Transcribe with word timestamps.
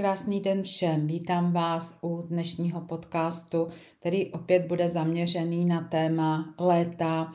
Krásný 0.00 0.40
den 0.40 0.62
všem, 0.62 1.06
vítám 1.06 1.52
vás 1.52 1.98
u 2.02 2.22
dnešního 2.22 2.80
podcastu, 2.80 3.68
který 3.98 4.32
opět 4.32 4.66
bude 4.66 4.88
zaměřený 4.88 5.64
na 5.64 5.80
téma 5.80 6.54
léta 6.58 7.32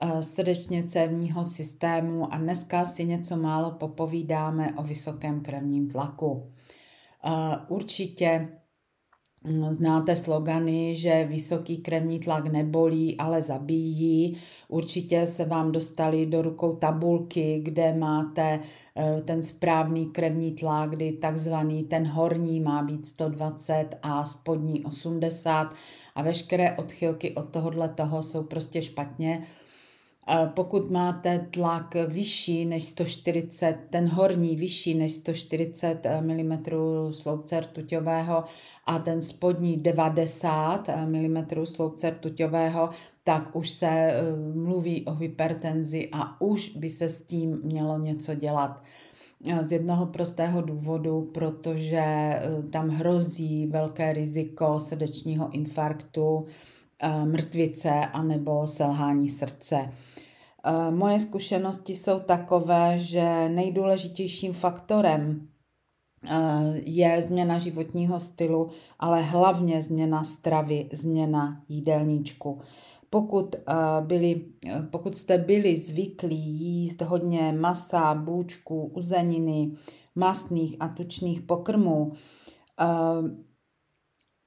eh, 0.00 0.22
srdečně 0.22 0.84
cévního 0.84 1.44
systému 1.44 2.34
a 2.34 2.38
dneska 2.38 2.86
si 2.86 3.04
něco 3.04 3.36
málo 3.36 3.70
popovídáme 3.70 4.74
o 4.76 4.82
vysokém 4.82 5.40
krevním 5.40 5.90
tlaku. 5.90 6.52
Eh, 7.24 7.30
určitě 7.68 8.48
Znáte 9.70 10.16
slogany, 10.16 10.94
že 10.94 11.24
vysoký 11.24 11.78
krevní 11.78 12.18
tlak 12.18 12.46
nebolí, 12.46 13.16
ale 13.16 13.42
zabíjí. 13.42 14.36
Určitě 14.68 15.26
se 15.26 15.44
vám 15.44 15.72
dostali 15.72 16.26
do 16.26 16.42
rukou 16.42 16.72
tabulky, 16.72 17.60
kde 17.62 17.94
máte 17.94 18.60
eh, 18.96 19.22
ten 19.24 19.42
správný 19.42 20.06
krevní 20.06 20.52
tlak, 20.52 20.90
kdy 20.90 21.12
takzvaný 21.12 21.82
ten 21.82 22.06
horní 22.06 22.60
má 22.60 22.82
být 22.82 23.06
120 23.06 23.88
a 24.02 24.24
spodní 24.24 24.84
80 24.84 25.74
a 26.14 26.22
veškeré 26.22 26.76
odchylky 26.76 27.34
od 27.34 27.48
tohohle 27.48 27.88
toho 27.88 28.22
jsou 28.22 28.42
prostě 28.42 28.82
špatně 28.82 29.46
pokud 30.46 30.90
máte 30.90 31.46
tlak 31.50 31.94
vyšší 32.06 32.64
než 32.64 32.84
140, 32.84 33.78
ten 33.90 34.08
horní 34.08 34.56
vyšší 34.56 34.94
než 34.94 35.12
140 35.12 36.06
eh, 36.06 36.20
mm 36.20 36.58
sloupce 37.10 37.60
rtuťového 37.60 38.44
a 38.86 38.98
ten 38.98 39.20
spodní 39.20 39.76
90 39.76 40.88
eh, 40.88 41.06
mm 41.06 41.46
sloupce 41.64 42.10
rtuťového, 42.10 42.90
tak 43.24 43.56
už 43.56 43.70
se 43.70 43.88
eh, 43.88 44.22
mluví 44.54 45.04
o 45.04 45.14
hypertenzi 45.14 46.08
a 46.12 46.40
už 46.40 46.76
by 46.76 46.90
se 46.90 47.08
s 47.08 47.22
tím 47.22 47.60
mělo 47.62 47.98
něco 47.98 48.34
dělat. 48.34 48.82
Z 49.60 49.72
jednoho 49.72 50.06
prostého 50.06 50.62
důvodu, 50.62 51.30
protože 51.34 52.04
tam 52.72 52.88
hrozí 52.88 53.66
velké 53.66 54.12
riziko 54.12 54.78
srdečního 54.78 55.50
infarktu, 55.50 56.46
mrtvice 57.24 57.90
anebo 57.90 58.66
selhání 58.66 59.28
srdce. 59.28 59.88
Moje 60.90 61.20
zkušenosti 61.20 61.96
jsou 61.96 62.20
takové, 62.20 62.98
že 62.98 63.48
nejdůležitějším 63.48 64.52
faktorem 64.52 65.48
je 66.74 67.22
změna 67.22 67.58
životního 67.58 68.20
stylu, 68.20 68.70
ale 68.98 69.22
hlavně 69.22 69.82
změna 69.82 70.24
stravy, 70.24 70.88
změna 70.92 71.62
jídelníčku. 71.68 72.60
Pokud, 73.10 73.56
byli, 74.00 74.46
pokud 74.90 75.16
jste 75.16 75.38
byli 75.38 75.76
zvyklí 75.76 76.36
jíst 76.36 77.02
hodně 77.02 77.52
masa, 77.52 78.14
bůčku, 78.14 78.84
uzeniny, 78.84 79.70
mastných 80.14 80.76
a 80.80 80.88
tučných 80.88 81.40
pokrmů, 81.40 82.12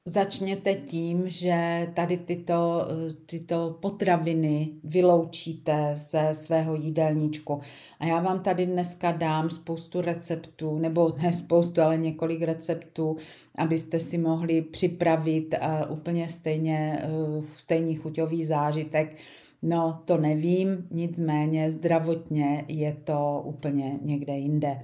Začněte 0.10 0.74
tím, 0.76 1.30
že 1.30 1.88
tady 1.94 2.18
tyto, 2.18 2.88
tyto 3.26 3.78
potraviny 3.82 4.70
vyloučíte 4.84 5.92
ze 5.96 6.30
svého 6.34 6.76
jídelníčku. 6.76 7.60
A 8.00 8.06
já 8.06 8.22
vám 8.22 8.40
tady 8.40 8.66
dneska 8.66 9.12
dám 9.12 9.50
spoustu 9.50 10.02
receptů, 10.02 10.80
nebo 10.80 11.14
ne 11.22 11.34
spoustu, 11.34 11.82
ale 11.82 11.98
několik 11.98 12.42
receptů, 12.42 13.18
abyste 13.56 14.00
si 14.00 14.18
mohli 14.18 14.62
připravit 14.62 15.56
uh, 15.62 15.98
úplně 15.98 16.30
stejně, 16.30 17.04
uh, 17.38 17.44
stejný 17.58 17.96
chuťový 17.96 18.46
zážitek. 18.46 19.16
No, 19.62 20.02
to 20.06 20.18
nevím, 20.18 20.88
nicméně 20.92 21.72
zdravotně 21.72 22.66
je 22.68 22.96
to 23.04 23.42
úplně 23.46 24.00
někde 24.02 24.38
jinde. 24.38 24.80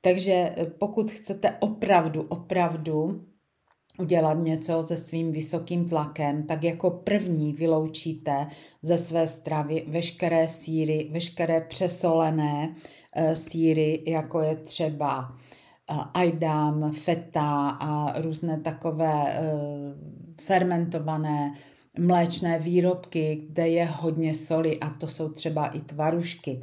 Takže 0.00 0.32
eh, 0.32 0.66
pokud 0.78 1.10
chcete 1.10 1.56
opravdu, 1.60 2.22
opravdu 2.22 3.20
udělat 3.98 4.34
něco 4.34 4.82
se 4.82 4.96
svým 4.96 5.32
vysokým 5.32 5.88
tlakem, 5.88 6.42
tak 6.42 6.64
jako 6.64 6.90
první 6.90 7.52
vyloučíte 7.52 8.46
ze 8.82 8.98
své 8.98 9.26
stravy 9.26 9.84
veškeré 9.88 10.48
síry, 10.48 11.08
veškeré 11.10 11.60
přesolené 11.60 12.74
e, 13.12 13.36
síry, 13.36 14.02
jako 14.06 14.40
je 14.40 14.56
třeba 14.56 15.28
e, 15.28 15.94
ajdam, 16.14 16.92
feta 16.92 17.68
a 17.68 18.20
různé 18.20 18.60
takové 18.60 19.32
e, 19.32 19.40
fermentované 20.42 21.54
mléčné 21.98 22.58
výrobky, 22.58 23.46
kde 23.50 23.68
je 23.68 23.84
hodně 23.84 24.34
soli 24.34 24.80
a 24.80 24.90
to 24.90 25.08
jsou 25.08 25.28
třeba 25.28 25.66
i 25.66 25.80
tvarušky. 25.80 26.62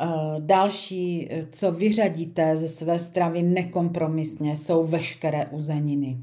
Eh, 0.00 0.40
další, 0.40 1.28
eh, 1.30 1.46
co 1.52 1.72
vyřadíte 1.72 2.56
ze 2.56 2.68
své 2.68 2.98
stravy 2.98 3.42
nekompromisně, 3.42 4.56
jsou 4.56 4.84
veškeré 4.84 5.46
uzeniny. 5.46 6.18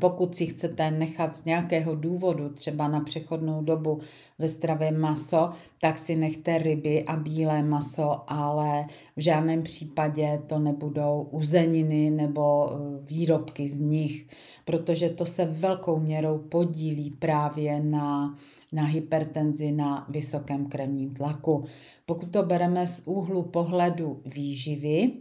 Pokud 0.00 0.34
si 0.34 0.46
chcete 0.46 0.90
nechat 0.90 1.36
z 1.36 1.44
nějakého 1.44 1.94
důvodu, 1.94 2.48
třeba 2.48 2.88
na 2.88 3.00
přechodnou 3.00 3.62
dobu 3.62 4.00
ve 4.38 4.48
stravě 4.48 4.92
maso, 4.92 5.48
tak 5.80 5.98
si 5.98 6.16
nechte 6.16 6.58
ryby 6.58 7.04
a 7.04 7.16
bílé 7.16 7.62
maso, 7.62 8.22
ale 8.26 8.86
v 9.16 9.20
žádném 9.20 9.62
případě 9.62 10.42
to 10.46 10.58
nebudou 10.58 11.28
uzeniny 11.30 12.10
nebo 12.10 12.70
eh, 12.70 12.76
výrobky 13.02 13.68
z 13.68 13.80
nich, 13.80 14.26
protože 14.64 15.10
to 15.10 15.26
se 15.26 15.44
velkou 15.44 15.98
měrou 15.98 16.38
podílí 16.38 17.10
právě 17.10 17.80
na 17.80 18.36
na 18.72 18.84
hypertenzi, 18.84 19.72
na 19.72 20.06
vysokém 20.08 20.66
krevním 20.66 21.14
tlaku. 21.14 21.64
Pokud 22.06 22.32
to 22.32 22.42
bereme 22.42 22.86
z 22.86 23.02
úhlu 23.06 23.42
pohledu 23.42 24.22
výživy, 24.24 25.12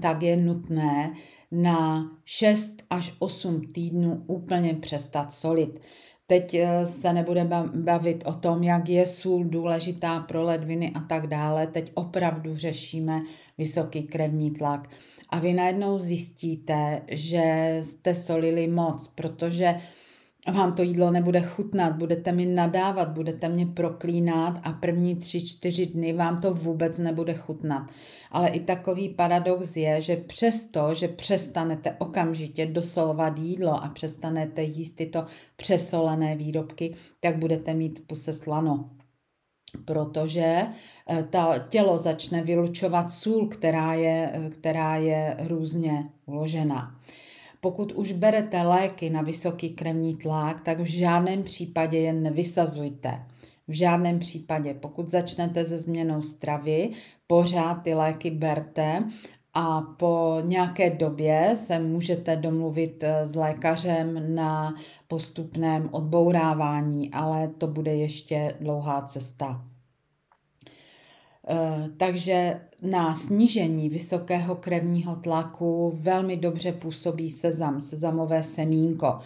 tak 0.00 0.22
je 0.22 0.36
nutné 0.36 1.14
na 1.50 2.10
6 2.24 2.82
až 2.90 3.14
8 3.18 3.72
týdnů 3.72 4.24
úplně 4.26 4.74
přestat 4.74 5.32
solit. 5.32 5.80
Teď 6.26 6.54
eh, 6.54 6.86
se 6.86 7.12
nebudeme 7.12 7.64
bavit 7.74 8.24
o 8.26 8.34
tom, 8.34 8.62
jak 8.62 8.88
je 8.88 9.06
sůl 9.06 9.44
důležitá 9.44 10.20
pro 10.20 10.42
ledviny 10.42 10.92
a 10.94 11.00
tak 11.00 11.26
dále. 11.26 11.66
Teď 11.66 11.92
opravdu 11.94 12.56
řešíme 12.56 13.22
vysoký 13.58 14.02
krevní 14.02 14.50
tlak. 14.50 14.90
A 15.30 15.38
vy 15.38 15.54
najednou 15.54 15.98
zjistíte, 15.98 17.02
že 17.10 17.78
jste 17.82 18.14
solili 18.14 18.68
moc, 18.68 19.08
protože 19.08 19.74
vám 20.46 20.72
to 20.72 20.82
jídlo 20.82 21.10
nebude 21.10 21.40
chutnat, 21.40 21.96
budete 21.96 22.32
mi 22.32 22.46
nadávat, 22.46 23.08
budete 23.08 23.48
mě 23.48 23.66
proklínat 23.66 24.60
a 24.62 24.72
první 24.72 25.16
tři, 25.16 25.46
čtyři 25.46 25.86
dny 25.86 26.12
vám 26.12 26.40
to 26.40 26.54
vůbec 26.54 26.98
nebude 26.98 27.34
chutnat. 27.34 27.90
Ale 28.30 28.48
i 28.48 28.60
takový 28.60 29.08
paradox 29.08 29.76
je, 29.76 30.00
že 30.00 30.16
přesto, 30.16 30.94
že 30.94 31.08
přestanete 31.08 31.96
okamžitě 31.98 32.66
dosolovat 32.66 33.38
jídlo 33.38 33.84
a 33.84 33.88
přestanete 33.88 34.62
jíst 34.62 34.90
tyto 34.90 35.24
přesolené 35.56 36.36
výrobky, 36.36 36.94
tak 37.20 37.38
budete 37.38 37.74
mít 37.74 37.98
v 37.98 38.02
puse 38.02 38.32
slano 38.32 38.90
protože 39.84 40.66
eh, 41.08 41.24
ta 41.30 41.58
tělo 41.58 41.98
začne 41.98 42.42
vylučovat 42.42 43.10
sůl, 43.10 43.48
která 43.48 43.94
je, 43.94 44.30
eh, 44.32 44.50
která 44.50 44.96
je 44.96 45.36
různě 45.48 46.04
uložená. 46.26 46.97
Pokud 47.60 47.92
už 47.92 48.12
berete 48.12 48.62
léky 48.62 49.10
na 49.10 49.22
vysoký 49.22 49.70
krevní 49.70 50.16
tlak, 50.16 50.64
tak 50.64 50.80
v 50.80 50.84
žádném 50.84 51.42
případě 51.42 51.98
je 51.98 52.12
nevysazujte. 52.12 53.22
V 53.68 53.72
žádném 53.72 54.18
případě, 54.18 54.74
pokud 54.74 55.10
začnete 55.10 55.64
se 55.64 55.78
změnou 55.78 56.22
stravy, 56.22 56.90
pořád 57.26 57.74
ty 57.74 57.94
léky 57.94 58.30
berte 58.30 59.04
a 59.54 59.80
po 59.80 60.38
nějaké 60.42 60.90
době 60.90 61.50
se 61.54 61.78
můžete 61.78 62.36
domluvit 62.36 63.02
eh, 63.02 63.26
s 63.26 63.34
lékařem 63.34 64.34
na 64.34 64.74
postupném 65.08 65.88
odbourávání, 65.92 67.10
ale 67.10 67.48
to 67.48 67.66
bude 67.66 67.94
ještě 67.94 68.56
dlouhá 68.60 69.02
cesta. 69.02 69.64
Eh, 71.50 71.88
takže 71.96 72.60
na 72.82 73.14
snížení 73.14 73.88
vysokého 73.88 74.56
krevního 74.56 75.16
tlaku 75.16 75.92
velmi 76.00 76.36
dobře 76.36 76.72
působí 76.72 77.30
sezam, 77.30 77.80
sezamové 77.80 78.42
semínko. 78.42 79.18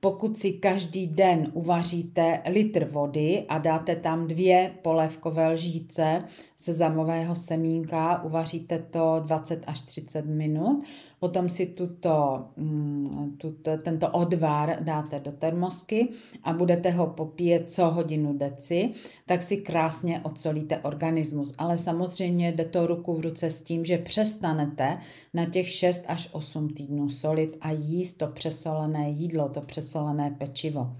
Pokud 0.00 0.38
si 0.38 0.52
každý 0.52 1.06
den 1.06 1.50
uvaříte 1.52 2.42
litr 2.48 2.84
vody 2.84 3.44
a 3.48 3.58
dáte 3.58 3.96
tam 3.96 4.28
dvě 4.28 4.74
polévkové 4.82 5.48
lžíce 5.48 6.24
sezamového 6.60 7.36
semínka, 7.36 8.22
uvaříte 8.22 8.78
to 8.78 9.22
20 9.26 9.64
až 9.66 9.82
30 9.82 10.26
minut, 10.26 10.84
potom 11.20 11.48
si 11.48 11.66
tuto, 11.66 12.44
mm, 12.56 13.36
tuto, 13.38 13.76
tento 13.76 14.08
odvar 14.08 14.78
dáte 14.80 15.20
do 15.20 15.32
termosky 15.32 16.08
a 16.44 16.52
budete 16.52 16.90
ho 16.90 17.06
popíjet 17.06 17.70
co 17.70 17.86
hodinu 17.86 18.32
deci, 18.38 18.90
tak 19.26 19.42
si 19.42 19.56
krásně 19.56 20.20
odsolíte 20.20 20.78
organismus. 20.78 21.54
Ale 21.58 21.78
samozřejmě 21.78 22.52
jde 22.52 22.64
to 22.64 22.86
ruku 22.86 23.14
v 23.14 23.20
ruce 23.20 23.50
s 23.50 23.62
tím, 23.62 23.84
že 23.84 23.98
přestanete 23.98 24.98
na 25.34 25.44
těch 25.44 25.68
6 25.68 26.04
až 26.08 26.28
8 26.32 26.68
týdnů 26.68 27.10
solit 27.10 27.56
a 27.60 27.70
jíst 27.70 28.14
to 28.14 28.26
přesolené 28.26 29.10
jídlo, 29.10 29.48
to 29.48 29.60
přesolené 29.60 30.30
pečivo 30.30 30.96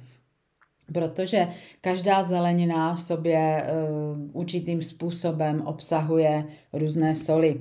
protože 0.93 1.49
každá 1.81 2.23
zelenina 2.23 2.95
v 2.95 3.01
sobě 3.01 3.63
uh, 3.63 4.31
určitým 4.33 4.83
způsobem 4.83 5.63
obsahuje 5.63 6.45
různé 6.73 7.17
soli. 7.17 7.61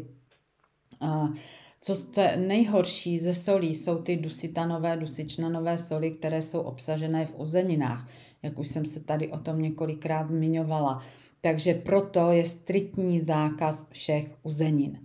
Co 1.81 2.21
je 2.21 2.38
nejhorší 2.38 3.19
ze 3.19 3.35
solí 3.35 3.75
jsou 3.75 4.01
ty 4.01 4.18
dusitanové, 4.18 4.97
dusičnanové 4.97 5.77
soli, 5.77 6.12
které 6.12 6.41
jsou 6.41 6.59
obsažené 6.59 7.25
v 7.25 7.39
uzeninách, 7.39 8.09
jak 8.44 8.59
už 8.59 8.68
jsem 8.68 8.85
se 8.85 9.00
tady 9.00 9.31
o 9.31 9.39
tom 9.39 9.62
několikrát 9.62 10.27
zmiňovala. 10.27 11.03
Takže 11.41 11.73
proto 11.73 12.31
je 12.31 12.45
striktní 12.45 13.21
zákaz 13.21 13.88
všech 13.91 14.35
uzenin. 14.44 15.00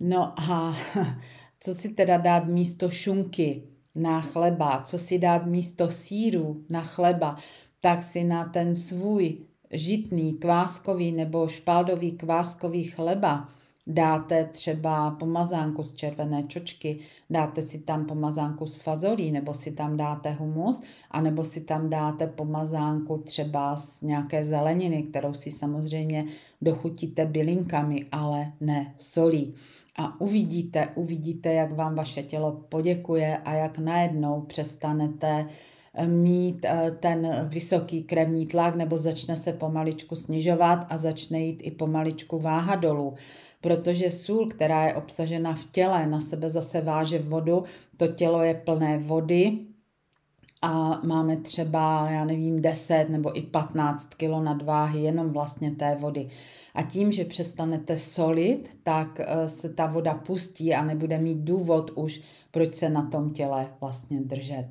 No 0.00 0.40
a 0.40 0.76
co 1.60 1.74
si 1.74 1.88
teda 1.88 2.16
dát 2.16 2.46
místo 2.46 2.90
šunky? 2.90 3.62
Na 3.98 4.20
chleba, 4.20 4.82
co 4.84 4.98
si 4.98 5.18
dát 5.18 5.46
místo 5.46 5.90
síru 5.90 6.64
na 6.68 6.82
chleba, 6.82 7.36
tak 7.80 8.02
si 8.02 8.24
na 8.24 8.44
ten 8.44 8.74
svůj 8.74 9.38
žitný 9.70 10.32
kváskový 10.32 11.12
nebo 11.12 11.48
špaldový 11.48 12.12
kváskový 12.12 12.84
chleba. 12.84 13.48
Dáte 13.86 14.44
třeba 14.44 15.10
pomazánku 15.10 15.82
z 15.82 15.94
červené 15.94 16.42
čočky, 16.42 16.98
dáte 17.30 17.62
si 17.62 17.78
tam 17.78 18.04
pomazánku 18.04 18.66
z 18.66 18.74
fazolí, 18.74 19.32
nebo 19.32 19.54
si 19.54 19.72
tam 19.72 19.96
dáte 19.96 20.32
humus, 20.32 20.82
anebo 21.10 21.44
si 21.44 21.60
tam 21.60 21.90
dáte 21.90 22.26
pomazánku 22.26 23.18
třeba 23.18 23.76
z 23.76 24.02
nějaké 24.02 24.44
zeleniny, 24.44 25.02
kterou 25.02 25.34
si 25.34 25.50
samozřejmě 25.50 26.24
dochutíte 26.62 27.26
bylinkami, 27.26 28.04
ale 28.12 28.52
ne 28.60 28.94
solí 28.98 29.54
a 29.98 30.20
uvidíte, 30.20 30.88
uvidíte, 30.94 31.52
jak 31.52 31.72
vám 31.72 31.94
vaše 31.94 32.22
tělo 32.22 32.52
poděkuje 32.68 33.36
a 33.36 33.54
jak 33.54 33.78
najednou 33.78 34.40
přestanete 34.40 35.46
eh, 35.94 36.06
mít 36.06 36.64
eh, 36.64 36.90
ten 37.00 37.48
vysoký 37.48 38.02
krevní 38.02 38.46
tlak 38.46 38.76
nebo 38.76 38.98
začne 38.98 39.36
se 39.36 39.52
pomaličku 39.52 40.16
snižovat 40.16 40.86
a 40.88 40.96
začne 40.96 41.40
jít 41.40 41.60
i 41.62 41.70
pomaličku 41.70 42.38
váha 42.38 42.76
dolů. 42.76 43.12
Protože 43.60 44.10
sůl, 44.10 44.46
která 44.46 44.86
je 44.86 44.94
obsažena 44.94 45.54
v 45.54 45.64
těle, 45.64 46.06
na 46.06 46.20
sebe 46.20 46.50
zase 46.50 46.80
váže 46.80 47.18
vodu, 47.18 47.64
to 47.96 48.06
tělo 48.06 48.42
je 48.42 48.54
plné 48.54 48.98
vody, 48.98 49.58
a 50.62 51.00
máme 51.04 51.36
třeba, 51.36 52.10
já 52.10 52.24
nevím, 52.24 52.62
10 52.62 53.08
nebo 53.08 53.38
i 53.38 53.42
15 53.42 54.14
kg 54.14 54.42
nadváhy 54.42 55.00
jenom 55.02 55.30
vlastně 55.30 55.70
té 55.70 55.96
vody. 56.00 56.28
A 56.74 56.82
tím, 56.82 57.12
že 57.12 57.24
přestanete 57.24 57.98
solit, 57.98 58.70
tak 58.82 59.20
eh, 59.20 59.48
se 59.48 59.68
ta 59.68 59.86
voda 59.86 60.14
pustí 60.14 60.74
a 60.74 60.84
nebude 60.84 61.18
mít 61.18 61.38
důvod 61.38 61.90
už, 61.94 62.20
proč 62.50 62.74
se 62.74 62.90
na 62.90 63.02
tom 63.02 63.30
těle 63.30 63.66
vlastně 63.80 64.20
držet. 64.20 64.68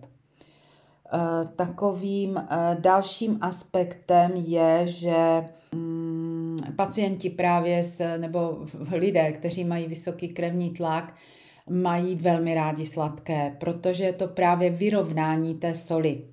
Eh, 1.13 1.47
takovým 1.55 2.37
eh, 2.37 2.77
dalším 2.79 3.37
aspektem 3.41 4.31
je, 4.35 4.81
že 4.87 5.43
mm, 5.71 6.57
pacienti 6.75 7.29
právě 7.29 7.83
s, 7.83 8.17
nebo 8.17 8.65
lidé, 8.91 9.31
kteří 9.31 9.63
mají 9.63 9.87
vysoký 9.87 10.29
krevní 10.29 10.69
tlak, 10.69 11.15
mají 11.69 12.15
velmi 12.15 12.55
rádi 12.55 12.85
sladké, 12.85 13.55
protože 13.59 14.03
je 14.03 14.13
to 14.13 14.27
právě 14.27 14.69
vyrovnání 14.69 15.55
té 15.55 15.75
soli. 15.75 16.23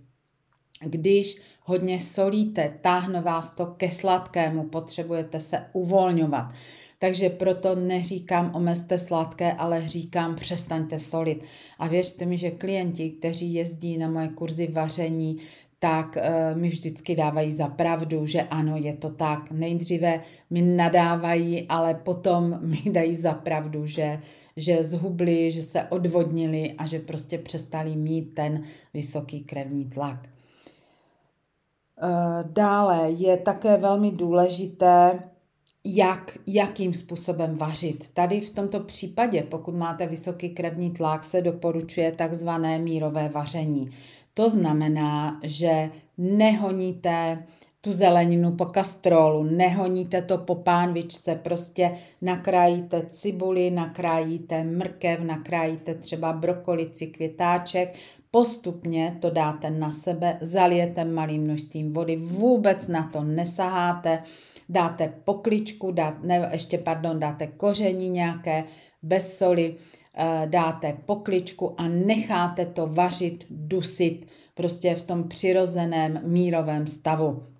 Když 0.81 1.37
hodně 1.63 2.01
solíte, 2.01 2.75
táhne 2.81 3.21
vás 3.21 3.55
to 3.55 3.67
ke 3.67 3.91
sladkému, 3.91 4.65
potřebujete 4.65 5.41
se 5.41 5.67
uvolňovat. 5.73 6.53
Takže 6.99 7.29
proto 7.31 7.75
neříkám 7.75 8.51
omezte 8.55 8.99
sladké, 8.99 9.53
ale 9.53 9.89
říkám 9.89 10.35
přestaňte 10.35 10.99
solit. 10.99 11.45
A 11.79 11.89
věřte 11.89 12.27
mi, 12.27 12.39
že 12.39 12.51
klienti, 12.51 13.11
kteří 13.11 13.55
jezdí 13.55 13.99
na 13.99 14.09
moje 14.09 14.29
kurzy 14.29 14.67
vaření, 14.67 15.39
tak 15.79 16.17
uh, 16.17 16.61
mi 16.61 16.69
vždycky 16.69 17.17
dávají 17.17 17.53
za 17.53 17.69
pravdu, 17.69 18.27
že 18.27 18.43
ano, 18.43 18.77
je 18.77 18.97
to 18.97 19.11
tak. 19.11 19.51
Nejdříve 19.51 20.21
mi 20.51 20.63
nadávají, 20.63 21.67
ale 21.69 21.95
potom 21.95 22.59
mi 22.63 22.83
dají 22.91 23.17
za 23.17 23.33
pravdu, 23.33 23.87
že, 23.87 24.21
že 24.57 24.85
zhubli, 24.85 25.51
že 25.51 25.63
se 25.63 25.83
odvodnili 25.83 26.75
a 26.79 26.87
že 26.87 26.99
prostě 26.99 27.39
přestali 27.39 27.97
mít 27.97 28.35
ten 28.35 28.63
vysoký 28.95 29.45
krevní 29.45 29.85
tlak. 29.85 30.29
Uh, 32.03 32.53
dále 32.53 33.11
je 33.11 33.37
také 33.37 33.77
velmi 33.77 34.11
důležité, 34.11 35.23
jak, 35.85 36.39
jakým 36.47 36.95
způsobem 36.95 37.57
vařit. 37.57 38.09
Tady 38.15 38.41
v 38.41 38.51
tomto 38.51 38.81
případě, 38.81 39.43
pokud 39.43 39.75
máte 39.75 40.07
vysoký 40.07 40.49
krevní 40.49 40.91
tlak, 40.91 41.25
se 41.25 41.43
doporučuje 41.43 42.13
takzvané 42.13 42.79
mírové 42.79 43.29
vaření. 43.29 43.91
To 44.35 44.49
znamená, 44.49 45.41
že 45.43 45.91
nehoníte 46.19 47.45
tu 47.85 47.93
zeleninu 47.93 48.53
po 48.53 48.65
kastrolu, 48.65 49.43
nehoníte 49.43 50.23
to 50.23 50.39
po 50.39 50.55
pánvičce, 50.55 51.35
prostě 51.35 51.93
nakrájíte 52.23 53.07
cibuli, 53.07 53.71
nakrájíte 53.71 54.65
mrkev, 54.65 55.21
nakrájíte 55.21 55.95
třeba 55.95 56.33
brokolici, 56.33 57.07
květáček, 57.07 57.95
postupně 58.31 59.17
to 59.21 59.31
dáte 59.31 59.71
na 59.71 59.91
sebe, 59.93 60.39
zalijete 60.41 61.05
malým 61.05 61.43
množstvím 61.43 61.93
vody, 61.93 62.17
vůbec 62.17 62.89
na 62.89 63.11
to 63.13 63.23
nesaháte, 63.23 64.19
dáte 64.69 65.13
pokličku, 65.25 65.91
dát, 65.91 66.23
ne, 66.23 66.51
ještě 66.53 66.79
pardon, 66.79 67.21
dáte 67.21 67.47
koření 67.47 68.11
nějaké, 68.11 68.65
bez 69.03 69.39
soli, 69.39 69.77
Eh, 70.17 70.47
dáte 70.47 70.97
pokličku 71.07 71.81
a 71.81 71.89
necháte 71.89 72.67
to 72.67 72.87
vařit, 72.87 73.47
dusit 73.51 74.27
prostě 74.55 74.95
v 74.95 75.03
tom 75.03 75.29
přirozeném 75.29 76.21
mírovém 76.25 76.87
stavu. 76.87 77.54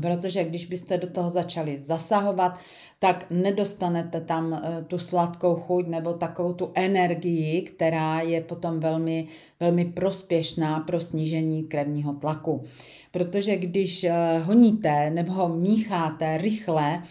Protože 0.00 0.44
když 0.44 0.66
byste 0.66 0.98
do 0.98 1.06
toho 1.06 1.30
začali 1.30 1.78
zasahovat, 1.78 2.58
tak 2.98 3.26
nedostanete 3.30 4.20
tam 4.20 4.54
eh, 4.54 4.84
tu 4.84 4.98
sladkou 4.98 5.54
chuť 5.54 5.86
nebo 5.86 6.12
takovou 6.12 6.52
tu 6.52 6.70
energii, 6.74 7.62
která 7.62 8.20
je 8.20 8.40
potom 8.40 8.80
velmi, 8.80 9.26
velmi 9.60 9.84
prospěšná 9.84 10.80
pro 10.80 11.00
snížení 11.00 11.64
krevního 11.64 12.12
tlaku. 12.12 12.64
Protože 13.10 13.56
když 13.56 14.04
eh, 14.04 14.38
honíte 14.38 15.10
nebo 15.10 15.48
mícháte 15.48 16.38
rychle, 16.38 17.02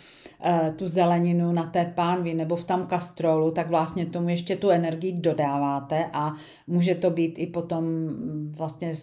Eh, 0.44 0.74
tu 0.78 0.88
zeleninu 0.88 1.52
na 1.52 1.64
té 1.64 1.86
pánvi 1.96 2.34
nebo 2.34 2.56
v 2.56 2.64
tam 2.64 2.88
kastrolu, 2.88 3.52
tak 3.52 3.70
vlastně 3.70 4.06
tomu 4.06 4.30
ještě 4.30 4.56
tu 4.56 4.70
energii 4.70 5.12
dodáváte 5.12 6.06
a 6.14 6.34
může 6.68 6.96
to 6.96 7.10
být 7.10 7.40
i 7.40 7.48
potom 7.48 7.84
mm, 7.86 8.54
vlastně 8.58 8.94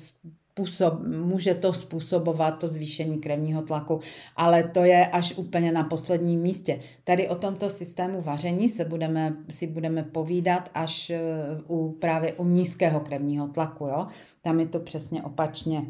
způsob, 0.58 0.94
může 1.06 1.54
to 1.54 1.72
způsobovat 1.72 2.58
to 2.58 2.68
zvýšení 2.68 3.18
krevního 3.18 3.62
tlaku, 3.62 4.00
ale 4.36 4.62
to 4.62 4.84
je 4.84 5.06
až 5.06 5.34
úplně 5.36 5.72
na 5.72 5.84
posledním 5.84 6.40
místě. 6.40 6.80
Tady 7.04 7.28
o 7.28 7.34
tomto 7.34 7.70
systému 7.70 8.20
vaření 8.20 8.68
se 8.68 8.84
budeme, 8.84 9.36
si 9.50 9.66
budeme 9.66 10.02
povídat 10.02 10.70
až 10.74 11.10
eh, 11.10 11.20
u, 11.68 11.96
právě 12.00 12.32
u 12.32 12.44
nízkého 12.44 13.00
krevního 13.00 13.48
tlaku. 13.48 13.86
Jo? 13.86 14.06
Tam 14.42 14.60
je 14.60 14.66
to 14.66 14.80
přesně 14.80 15.22
opačně. 15.22 15.82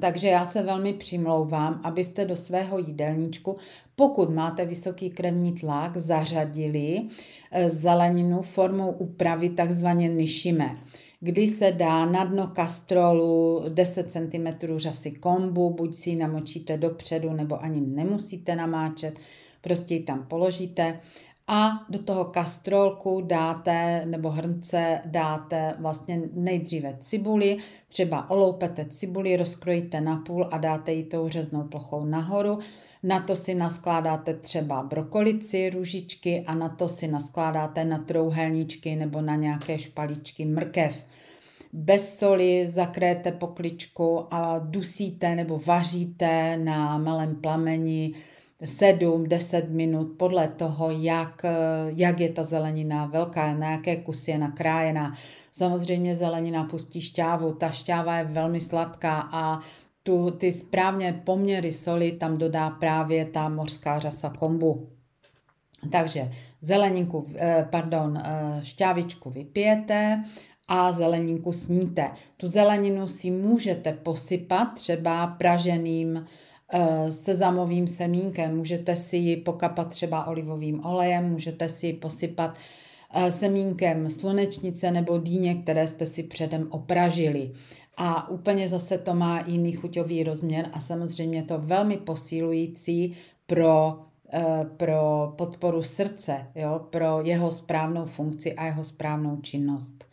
Takže 0.00 0.28
já 0.28 0.44
se 0.44 0.62
velmi 0.62 0.92
přimlouvám, 0.92 1.80
abyste 1.84 2.24
do 2.24 2.36
svého 2.36 2.78
jídelníčku, 2.78 3.56
pokud 3.96 4.30
máte 4.30 4.64
vysoký 4.64 5.10
krevní 5.10 5.52
tlak, 5.52 5.96
zařadili 5.96 7.02
eh, 7.50 7.70
zeleninu 7.70 8.42
formou 8.42 8.90
úpravy 8.90 9.50
takzvaně 9.50 10.08
nišime 10.08 10.76
kdy 11.20 11.46
se 11.46 11.72
dá 11.72 12.06
na 12.06 12.24
dno 12.24 12.46
kastrolu 12.46 13.64
10 13.68 14.12
cm 14.12 14.46
řasy 14.76 15.10
kombu, 15.10 15.70
buď 15.70 15.94
si 15.94 16.10
ji 16.10 16.16
namočíte 16.16 16.76
dopředu, 16.76 17.32
nebo 17.32 17.62
ani 17.62 17.80
nemusíte 17.80 18.56
namáčet, 18.56 19.18
prostě 19.60 19.94
ji 19.94 20.02
tam 20.02 20.26
položíte 20.28 21.00
a 21.48 21.70
do 21.88 21.98
toho 21.98 22.24
kastrolku 22.24 23.20
dáte, 23.20 24.02
nebo 24.06 24.30
hrnce 24.30 25.00
dáte 25.04 25.74
vlastně 25.78 26.22
nejdříve 26.32 26.96
cibuli, 27.00 27.56
třeba 27.88 28.30
oloupete 28.30 28.84
cibuli, 28.84 29.36
rozkrojíte 29.36 30.00
na 30.00 30.16
půl 30.16 30.48
a 30.52 30.58
dáte 30.58 30.92
ji 30.92 31.04
tou 31.04 31.28
řeznou 31.28 31.62
plochou 31.62 32.04
nahoru. 32.04 32.58
Na 33.02 33.20
to 33.20 33.36
si 33.36 33.54
naskládáte 33.54 34.34
třeba 34.34 34.82
brokolici, 34.82 35.70
růžičky 35.70 36.44
a 36.46 36.54
na 36.54 36.68
to 36.68 36.88
si 36.88 37.08
naskládáte 37.08 37.84
na 37.84 37.98
trouhelníčky 37.98 38.96
nebo 38.96 39.20
na 39.20 39.36
nějaké 39.36 39.78
špalíčky 39.78 40.44
mrkev. 40.44 41.04
Bez 41.72 42.18
soli 42.18 42.66
zakréte 42.66 43.32
pokličku 43.32 44.26
a 44.30 44.58
dusíte 44.58 45.34
nebo 45.34 45.60
vaříte 45.66 46.56
na 46.56 46.98
malém 46.98 47.36
plameni 47.36 48.14
7-10 48.62 49.70
minut 49.70 50.12
podle 50.16 50.48
toho, 50.48 50.90
jak, 50.90 51.42
jak 51.88 52.20
je 52.20 52.28
ta 52.28 52.42
zelenina 52.42 53.06
velká, 53.06 53.54
na 53.54 53.70
jaké 53.70 53.96
kusy 53.96 54.30
je 54.30 54.38
nakrájená. 54.38 55.14
Samozřejmě 55.52 56.16
zelenina 56.16 56.64
pustí 56.64 57.00
šťávu, 57.00 57.52
ta 57.52 57.70
šťáva 57.70 58.16
je 58.16 58.24
velmi 58.24 58.60
sladká 58.60 59.28
a 59.32 59.60
tu, 60.08 60.30
ty 60.30 60.52
správně 60.52 61.22
poměry 61.24 61.72
soli 61.72 62.12
tam 62.12 62.38
dodá 62.38 62.70
právě 62.70 63.24
ta 63.24 63.48
mořská 63.48 63.98
řasa 63.98 64.32
kombu. 64.38 64.88
Takže 65.92 66.30
zeleninku, 66.60 67.26
eh, 67.36 67.68
pardon, 67.70 68.18
eh, 68.18 68.60
šťávičku 68.62 69.30
vypijete 69.30 70.24
a 70.68 70.92
zeleninku 70.92 71.52
sníte. 71.52 72.10
Tu 72.36 72.46
zeleninu 72.46 73.08
si 73.08 73.30
můžete 73.30 73.92
posypat 73.92 74.74
třeba 74.74 75.26
praženým 75.26 76.24
eh, 76.72 77.10
sezamovým 77.10 77.88
semínkem, 77.88 78.56
můžete 78.56 78.96
si 78.96 79.16
ji 79.16 79.36
pokapat 79.36 79.88
třeba 79.88 80.26
olivovým 80.26 80.84
olejem, 80.84 81.30
můžete 81.30 81.68
si 81.68 81.86
ji 81.86 81.92
posypat 81.92 82.56
semínkem 83.28 84.10
slunečnice 84.10 84.90
nebo 84.90 85.18
dýně, 85.18 85.54
které 85.54 85.88
jste 85.88 86.06
si 86.06 86.22
předem 86.22 86.66
opražili. 86.70 87.52
A 88.00 88.28
úplně 88.28 88.68
zase 88.68 88.98
to 88.98 89.14
má 89.14 89.40
jiný 89.46 89.72
chuťový 89.72 90.24
rozměr 90.24 90.70
a 90.72 90.80
samozřejmě 90.80 91.42
to 91.42 91.58
velmi 91.58 91.96
posílující 91.96 93.16
pro 93.46 93.98
Eh, 94.32 94.66
pro 94.76 95.32
podporu 95.36 95.82
srdce, 95.82 96.46
jo, 96.54 96.86
pro 96.90 97.20
jeho 97.22 97.50
správnou 97.50 98.04
funkci 98.04 98.54
a 98.54 98.64
jeho 98.64 98.84
správnou 98.84 99.36
činnost. 99.40 100.04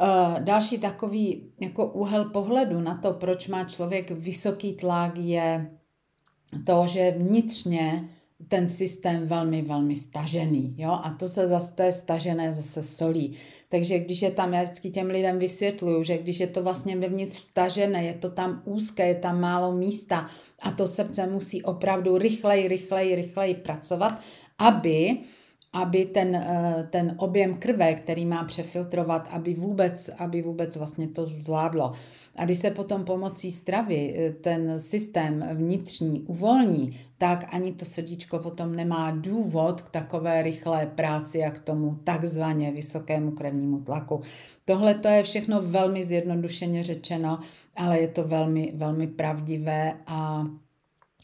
Eh, 0.00 0.40
další 0.40 0.78
takový 0.78 1.52
jako 1.60 1.86
úhel 1.86 2.24
pohledu 2.24 2.80
na 2.80 2.94
to, 2.94 3.12
proč 3.12 3.48
má 3.48 3.64
člověk 3.64 4.10
vysoký 4.10 4.72
tlak, 4.72 5.18
je 5.18 5.70
to, 6.66 6.86
že 6.86 7.14
vnitřně 7.18 8.08
ten 8.48 8.68
systém 8.68 9.26
velmi, 9.26 9.62
velmi 9.62 9.96
stažený. 9.96 10.74
Jo? 10.78 10.90
A 10.90 11.16
to 11.18 11.28
se 11.28 11.48
zase, 11.48 11.84
je 11.84 11.92
stažené 11.92 12.54
zase 12.54 12.82
solí. 12.82 13.36
Takže 13.68 13.98
když 13.98 14.22
je 14.22 14.30
tam, 14.30 14.54
já 14.54 14.62
vždycky 14.62 14.90
těm 14.90 15.06
lidem 15.06 15.38
vysvětluju, 15.38 16.02
že 16.02 16.18
když 16.18 16.40
je 16.40 16.46
to 16.46 16.62
vlastně 16.62 16.96
vevnitř 16.96 17.36
stažené, 17.36 18.04
je 18.04 18.14
to 18.14 18.30
tam 18.30 18.62
úzké, 18.64 19.08
je 19.08 19.14
tam 19.14 19.40
málo 19.40 19.72
místa 19.72 20.26
a 20.62 20.70
to 20.70 20.86
srdce 20.86 21.26
musí 21.26 21.62
opravdu 21.62 22.18
rychleji, 22.18 22.68
rychleji, 22.68 23.14
rychleji 23.14 23.54
pracovat, 23.54 24.20
aby 24.58 25.16
aby 25.74 26.04
ten, 26.04 26.36
eh, 26.36 26.88
ten 26.90 27.14
objem 27.18 27.54
krve, 27.54 27.94
který 27.94 28.26
má 28.26 28.44
přefiltrovat, 28.44 29.28
aby 29.32 29.54
vůbec, 29.54 30.10
aby 30.18 30.42
vůbec 30.42 30.76
vlastně 30.76 31.08
to 31.08 31.26
zvládlo. 31.26 31.92
A 32.36 32.44
když 32.44 32.58
se 32.58 32.70
potom 32.70 33.04
pomocí 33.04 33.52
stravy 33.52 34.14
eh, 34.16 34.32
ten 34.32 34.80
systém 34.80 35.44
vnitřní 35.54 36.20
uvolní, 36.20 37.00
tak 37.18 37.54
ani 37.54 37.72
to 37.72 37.84
srdíčko 37.84 38.38
potom 38.38 38.76
nemá 38.76 39.10
důvod 39.10 39.82
k 39.82 39.90
takové 39.90 40.42
rychlé 40.42 40.86
práci 40.86 41.44
a 41.44 41.50
k 41.50 41.58
tomu 41.58 41.98
takzvaně 42.04 42.72
vysokému 42.72 43.30
krevnímu 43.30 43.80
tlaku. 43.80 44.20
Tohle 44.64 44.94
to 44.94 45.08
je 45.08 45.22
všechno 45.22 45.62
velmi 45.62 46.04
zjednodušeně 46.04 46.82
řečeno, 46.82 47.38
ale 47.76 47.98
je 47.98 48.08
to 48.08 48.24
velmi, 48.24 48.72
velmi 48.76 49.06
pravdivé 49.06 49.94
a 50.06 50.46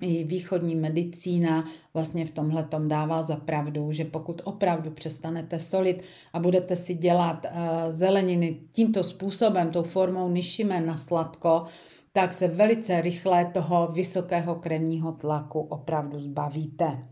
i 0.01 0.25
východní 0.25 0.75
medicína 0.75 1.65
vlastně 1.95 2.27
v 2.27 2.31
tomhle 2.31 2.65
tom 2.65 2.89
dává 2.89 3.23
za 3.23 3.37
pravdu, 3.37 3.93
že 3.93 4.05
pokud 4.05 4.43
opravdu 4.45 4.91
přestanete 4.91 5.59
solit 5.59 6.03
a 6.33 6.41
budete 6.41 6.77
si 6.77 6.95
dělat 6.95 7.47
uh, 7.47 7.53
zeleniny 7.91 8.61
tímto 8.73 9.05
způsobem, 9.05 9.71
tou 9.71 9.83
formou 9.83 10.29
nišime 10.29 10.81
na 10.81 10.97
sladko, 10.97 11.65
tak 12.13 12.35
se 12.35 12.49
velice 12.49 13.01
rychle 13.01 13.45
toho 13.45 13.89
vysokého 13.93 14.55
krevního 14.55 15.13
tlaku 15.13 15.61
opravdu 15.61 16.21
zbavíte. 16.21 17.09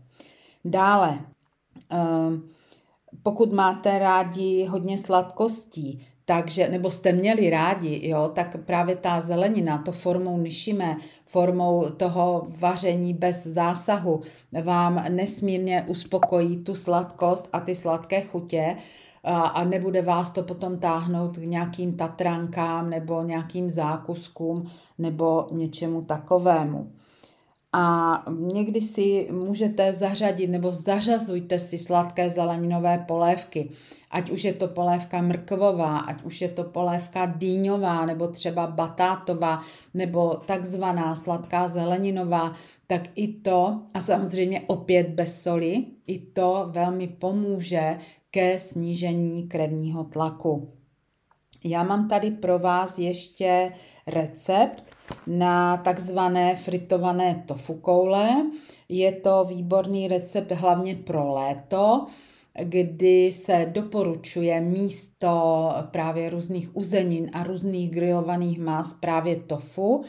Dále, 0.65 1.19
uh, 1.91 2.33
pokud 3.23 3.53
máte 3.53 3.99
rádi 3.99 4.65
hodně 4.65 4.97
sladkostí, 4.97 6.07
takže, 6.29 6.69
nebo 6.69 6.91
jste 6.91 7.11
měli 7.13 7.49
rádi, 7.49 8.09
jo, 8.09 8.31
tak 8.33 8.57
právě 8.65 8.95
ta 8.95 9.19
zelenina, 9.19 9.77
to 9.77 9.91
formou 9.91 10.37
nišime, 10.37 10.97
formou 11.25 11.85
toho 11.89 12.47
vaření 12.59 13.13
bez 13.13 13.47
zásahu, 13.47 14.21
vám 14.63 15.05
nesmírně 15.09 15.85
uspokojí 15.87 16.57
tu 16.57 16.75
sladkost 16.75 17.49
a 17.53 17.59
ty 17.59 17.75
sladké 17.75 18.21
chutě 18.21 18.75
a, 19.23 19.41
a 19.41 19.63
nebude 19.63 20.01
vás 20.01 20.31
to 20.31 20.43
potom 20.43 20.79
táhnout 20.79 21.37
k 21.37 21.41
nějakým 21.41 21.93
tatrankám 21.93 22.89
nebo 22.89 23.23
nějakým 23.23 23.69
zákuskům 23.69 24.71
nebo 24.97 25.47
něčemu 25.51 26.01
takovému. 26.01 26.91
A 27.73 28.23
někdy 28.53 28.81
si 28.81 29.27
můžete 29.31 29.93
zařadit 29.93 30.47
nebo 30.47 30.71
zařazujte 30.73 31.59
si 31.59 31.77
sladké 31.77 32.29
zeleninové 32.29 33.05
polévky. 33.07 33.71
Ať 34.11 34.29
už 34.29 34.43
je 34.43 34.53
to 34.53 34.67
polévka 34.67 35.21
mrkvová, 35.21 35.99
ať 35.99 36.23
už 36.23 36.41
je 36.41 36.49
to 36.49 36.63
polévka 36.63 37.25
dýňová, 37.25 38.05
nebo 38.05 38.27
třeba 38.27 38.67
batátová, 38.67 39.57
nebo 39.93 40.33
takzvaná 40.45 41.15
sladká 41.15 41.67
zeleninová, 41.67 42.53
tak 42.87 43.01
i 43.15 43.27
to, 43.27 43.81
a 43.93 44.01
samozřejmě 44.01 44.61
opět 44.67 45.07
bez 45.09 45.43
soli, 45.43 45.85
i 46.07 46.19
to 46.19 46.67
velmi 46.71 47.07
pomůže 47.07 47.97
ke 48.31 48.59
snížení 48.59 49.47
krevního 49.47 50.03
tlaku. 50.03 50.73
Já 51.63 51.83
mám 51.83 52.07
tady 52.07 52.31
pro 52.31 52.59
vás 52.59 52.97
ještě 52.99 53.73
recept 54.07 54.83
na 55.27 55.77
takzvané 55.77 56.55
fritované 56.55 57.43
tofu 57.45 57.73
koule. 57.73 58.45
Je 58.89 59.11
to 59.11 59.45
výborný 59.49 60.07
recept 60.07 60.51
hlavně 60.51 60.95
pro 60.95 61.31
léto, 61.31 62.05
kdy 62.63 63.31
se 63.31 63.71
doporučuje 63.71 64.61
místo 64.61 65.69
právě 65.91 66.29
různých 66.29 66.75
uzenin 66.75 67.29
a 67.33 67.43
různých 67.43 67.89
grilovaných 67.91 68.59
mas 68.59 68.93
právě 68.93 69.35
tofu. 69.35 70.03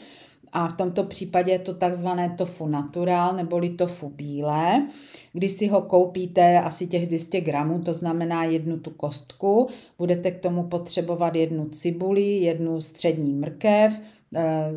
A 0.53 0.67
v 0.67 0.77
tomto 0.77 1.03
případě 1.03 1.51
je 1.51 1.59
to 1.59 1.73
takzvané 1.73 2.35
tofu 2.37 2.67
natural 2.67 3.35
neboli 3.35 3.69
tofu 3.69 4.09
bílé, 4.09 4.87
kdy 5.33 5.49
si 5.49 5.67
ho 5.67 5.81
koupíte 5.81 6.59
asi 6.59 6.87
těch 6.87 7.07
200 7.07 7.41
gramů, 7.41 7.79
to 7.79 7.93
znamená 7.93 8.43
jednu 8.43 8.79
tu 8.79 8.89
kostku. 8.89 9.67
Budete 9.97 10.31
k 10.31 10.39
tomu 10.39 10.63
potřebovat 10.63 11.35
jednu 11.35 11.69
cibuli, 11.69 12.21
jednu 12.21 12.81
střední 12.81 13.33
mrkev, 13.33 13.99
eh, 14.35 14.71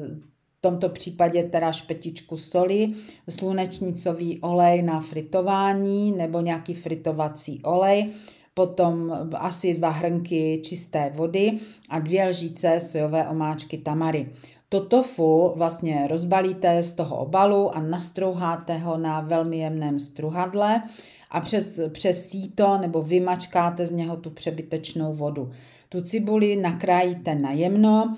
tomto 0.64 0.88
případě 0.88 1.42
teda 1.42 1.72
špetičku 1.72 2.36
soli, 2.36 2.88
slunečnicový 3.28 4.40
olej 4.40 4.82
na 4.82 5.00
fritování 5.00 6.12
nebo 6.12 6.40
nějaký 6.40 6.74
fritovací 6.74 7.60
olej, 7.62 8.10
potom 8.54 9.12
asi 9.34 9.74
dva 9.74 9.88
hrnky 9.90 10.60
čisté 10.64 11.12
vody 11.14 11.58
a 11.90 11.98
dvě 11.98 12.28
lžíce 12.28 12.80
sojové 12.80 13.28
omáčky 13.28 13.78
tamary. 13.78 14.28
To 14.68 14.80
tofu 14.80 15.52
vlastně 15.56 16.06
rozbalíte 16.10 16.82
z 16.82 16.94
toho 16.94 17.16
obalu 17.16 17.76
a 17.76 17.80
nastrouháte 17.80 18.78
ho 18.78 18.96
na 18.96 19.20
velmi 19.20 19.58
jemném 19.58 20.00
struhadle 20.00 20.82
a 21.30 21.40
přes, 21.40 21.80
přes 21.92 22.28
síto 22.28 22.78
nebo 22.78 23.02
vymačkáte 23.02 23.86
z 23.86 23.90
něho 23.90 24.16
tu 24.16 24.30
přebytečnou 24.30 25.12
vodu. 25.12 25.50
Tu 25.88 26.00
cibuli 26.00 26.56
nakrájíte 26.56 27.34
na 27.34 27.52
jemno, 27.52 28.16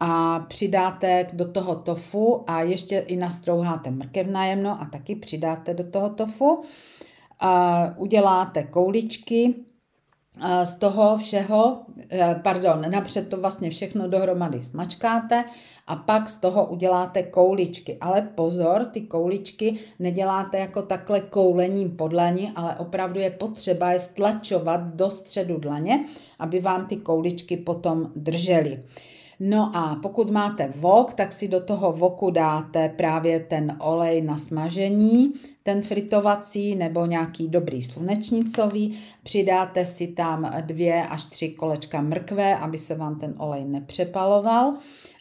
a 0.00 0.40
přidáte 0.40 1.26
do 1.32 1.52
toho 1.52 1.74
tofu 1.74 2.44
a 2.46 2.62
ještě 2.62 2.98
i 2.98 3.16
nastrouháte 3.16 3.90
mrkev 3.90 4.26
najemno 4.26 4.82
a 4.82 4.84
taky 4.84 5.14
přidáte 5.16 5.74
do 5.74 5.84
toho 5.84 6.08
tofu. 6.08 6.62
A 7.40 7.84
uděláte 7.96 8.62
kouličky 8.62 9.54
z 10.64 10.78
toho 10.78 11.18
všeho, 11.18 11.80
e, 12.12 12.34
pardon, 12.42 12.90
napřed 12.90 13.28
to 13.28 13.36
vlastně 13.36 13.70
všechno 13.70 14.08
dohromady 14.08 14.62
smačkáte 14.62 15.44
a 15.86 15.96
pak 15.96 16.28
z 16.28 16.40
toho 16.40 16.66
uděláte 16.66 17.22
kouličky. 17.22 17.98
Ale 18.00 18.22
pozor, 18.34 18.84
ty 18.84 19.00
kouličky 19.00 19.74
neděláte 19.98 20.58
jako 20.58 20.82
takhle 20.82 21.20
koulením 21.20 21.96
podlaní, 21.96 22.52
ale 22.56 22.76
opravdu 22.76 23.20
je 23.20 23.30
potřeba 23.30 23.92
je 23.92 24.00
stlačovat 24.00 24.80
do 24.80 25.10
středu 25.10 25.58
dlaně, 25.58 26.04
aby 26.38 26.60
vám 26.60 26.86
ty 26.86 26.96
kouličky 26.96 27.56
potom 27.56 28.10
držely. 28.16 28.82
No 29.44 29.76
a 29.76 29.98
pokud 30.02 30.30
máte 30.30 30.72
vok, 30.76 31.14
tak 31.14 31.32
si 31.32 31.48
do 31.48 31.60
toho 31.60 31.92
voku 31.92 32.30
dáte 32.30 32.88
právě 32.88 33.40
ten 33.40 33.76
olej 33.80 34.22
na 34.22 34.38
smažení, 34.38 35.32
ten 35.62 35.82
fritovací 35.82 36.74
nebo 36.74 37.06
nějaký 37.06 37.48
dobrý 37.48 37.82
slunečnicový. 37.82 38.98
Přidáte 39.22 39.86
si 39.86 40.06
tam 40.06 40.52
dvě 40.60 41.06
až 41.06 41.24
tři 41.24 41.48
kolečka 41.48 42.00
mrkve, 42.00 42.56
aby 42.56 42.78
se 42.78 42.94
vám 42.94 43.18
ten 43.18 43.34
olej 43.38 43.64
nepřepaloval. 43.64 44.72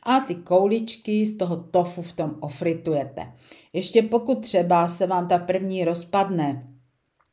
A 0.03 0.19
ty 0.19 0.35
kouličky 0.35 1.25
z 1.25 1.37
toho 1.37 1.57
tofu 1.57 2.01
v 2.01 2.13
tom 2.13 2.35
ofritujete. 2.39 3.31
Ještě 3.73 4.01
pokud 4.01 4.39
třeba 4.39 4.87
se 4.87 5.07
vám 5.07 5.27
ta 5.27 5.37
první 5.37 5.85
rozpadne, 5.85 6.67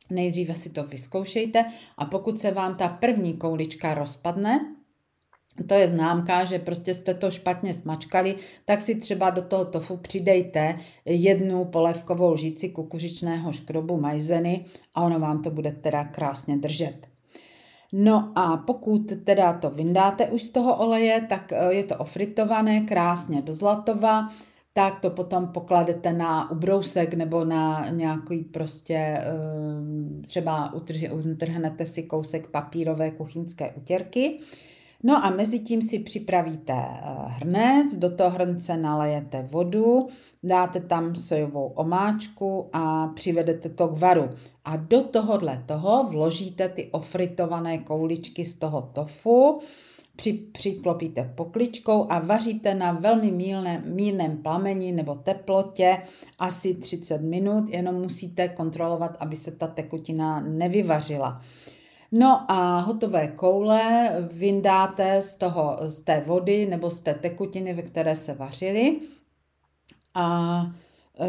nejdříve 0.09 0.55
si 0.55 0.69
to 0.69 0.83
vyzkoušejte 0.83 1.65
a 1.97 2.05
pokud 2.05 2.39
se 2.39 2.51
vám 2.51 2.75
ta 2.75 2.87
první 2.87 3.33
koulička 3.33 3.93
rozpadne, 3.93 4.59
to 5.67 5.73
je 5.73 5.87
známka, 5.87 6.45
že 6.45 6.59
prostě 6.59 6.93
jste 6.93 7.13
to 7.13 7.31
špatně 7.31 7.73
smačkali, 7.73 8.35
tak 8.65 8.81
si 8.81 8.95
třeba 8.95 9.29
do 9.29 9.41
toho 9.41 9.65
tofu 9.65 9.97
přidejte 9.97 10.75
jednu 11.05 11.65
polévkovou 11.65 12.33
lžíci 12.33 12.69
kukuřičného 12.69 13.51
škrobu 13.51 13.97
majzeny 13.97 14.65
a 14.95 15.01
ono 15.01 15.19
vám 15.19 15.41
to 15.41 15.51
bude 15.51 15.71
teda 15.71 16.03
krásně 16.03 16.57
držet. 16.57 17.07
No 17.93 18.31
a 18.35 18.57
pokud 18.57 19.13
teda 19.23 19.53
to 19.53 19.69
vyndáte 19.69 20.27
už 20.27 20.43
z 20.43 20.49
toho 20.49 20.75
oleje, 20.75 21.21
tak 21.29 21.51
eh, 21.53 21.73
je 21.73 21.83
to 21.83 21.95
ofritované 21.95 22.81
krásně 22.81 23.41
do 23.41 23.53
zlatova, 23.53 24.29
tak 24.73 24.99
to 24.99 25.09
potom 25.09 25.47
pokladete 25.47 26.13
na 26.13 26.51
ubrousek 26.51 27.13
nebo 27.13 27.45
na 27.45 27.89
nějaký 27.89 28.37
prostě, 28.37 28.95
eh, 28.95 29.23
třeba 30.21 30.73
utrhnete 30.73 31.85
si 31.85 32.03
kousek 32.03 32.47
papírové 32.47 33.11
kuchyňské 33.11 33.71
utěrky. 33.71 34.39
No 35.03 35.25
a 35.25 35.29
mezi 35.29 35.59
tím 35.59 35.81
si 35.81 35.99
připravíte 35.99 36.73
eh, 36.73 37.01
hrnec, 37.27 37.95
do 37.95 38.15
toho 38.15 38.29
hrnce 38.29 38.77
nalejete 38.77 39.47
vodu, 39.51 40.07
dáte 40.43 40.79
tam 40.79 41.15
sojovou 41.15 41.67
omáčku 41.67 42.69
a 42.73 43.07
přivedete 43.07 43.69
to 43.69 43.87
k 43.87 43.99
varu. 43.99 44.29
A 44.65 44.75
do 44.75 45.03
tohohle 45.03 45.63
toho 45.65 46.03
vložíte 46.03 46.69
ty 46.69 46.89
ofritované 46.91 47.77
kouličky 47.77 48.45
z 48.45 48.53
toho 48.53 48.89
tofu, 48.93 49.59
při, 50.15 50.33
přiklopíte 50.33 51.33
pokličkou 51.35 52.05
a 52.09 52.19
vaříte 52.19 52.75
na 52.75 52.91
velmi 52.91 53.31
mírném, 53.31 53.83
mírném 53.85 54.37
plameni 54.37 54.91
nebo 54.91 55.15
teplotě 55.15 55.97
asi 56.39 56.73
30 56.73 57.21
minut, 57.21 57.69
jenom 57.69 57.95
musíte 57.95 58.47
kontrolovat, 58.47 59.17
aby 59.19 59.35
se 59.35 59.51
ta 59.51 59.67
tekutina 59.67 60.39
nevyvařila. 60.39 61.41
No 62.11 62.51
a 62.51 62.79
hotové 62.79 63.27
koule 63.27 64.09
vyndáte 64.33 65.21
z, 65.21 65.35
toho, 65.35 65.77
z 65.83 66.01
té 66.01 66.23
vody 66.25 66.65
nebo 66.65 66.89
z 66.89 66.99
té 66.99 67.13
tekutiny, 67.13 67.73
ve 67.73 67.81
které 67.81 68.15
se 68.15 68.33
vařily 68.33 68.99
a 70.15 70.61
e, 71.19 71.27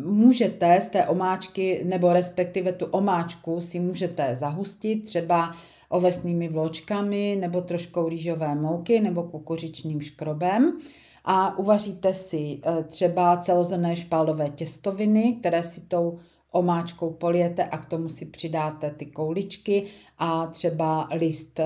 můžete 0.00 0.80
z 0.80 0.88
té 0.88 1.06
omáčky, 1.06 1.82
nebo 1.84 2.12
respektive 2.12 2.72
tu 2.72 2.86
omáčku 2.86 3.60
si 3.60 3.80
můžete 3.80 4.36
zahustit 4.36 5.04
třeba 5.04 5.54
ovesnými 5.88 6.48
vločkami 6.48 7.36
nebo 7.40 7.60
troškou 7.60 8.08
rýžové 8.08 8.54
mouky 8.54 9.00
nebo 9.00 9.22
kukuřičným 9.22 10.00
škrobem. 10.00 10.78
A 11.24 11.58
uvaříte 11.58 12.14
si 12.14 12.36
e, 12.36 12.82
třeba 12.82 13.36
celozrné 13.36 13.96
špaldové 13.96 14.48
těstoviny, 14.48 15.32
které 15.32 15.62
si 15.62 15.80
tou 15.80 16.18
omáčkou 16.54 17.10
polijete 17.10 17.64
a 17.64 17.78
k 17.78 17.86
tomu 17.86 18.08
si 18.08 18.26
přidáte 18.26 18.90
ty 18.90 19.06
kouličky 19.06 19.82
a 20.18 20.46
třeba 20.46 21.08
list, 21.12 21.60
eh, 21.60 21.64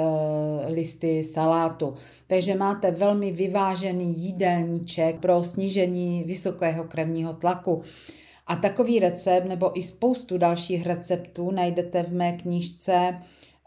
listy 0.73 1.25
salátu. 1.25 1.95
Takže 2.27 2.55
máte 2.55 2.91
velmi 2.91 3.33
vyvážený 3.33 4.19
jídelníček 4.19 5.21
pro 5.21 5.45
snížení 5.45 6.25
vysokého 6.25 6.85
krevního 6.85 7.33
tlaku. 7.33 7.83
A 8.47 8.57
takový 8.57 8.99
recept 8.99 9.45
nebo 9.45 9.79
i 9.79 9.83
spoustu 9.83 10.39
dalších 10.39 10.87
receptů 10.87 11.51
najdete 11.51 12.03
v 12.03 12.13
mé 12.13 12.33
knížce 12.33 13.13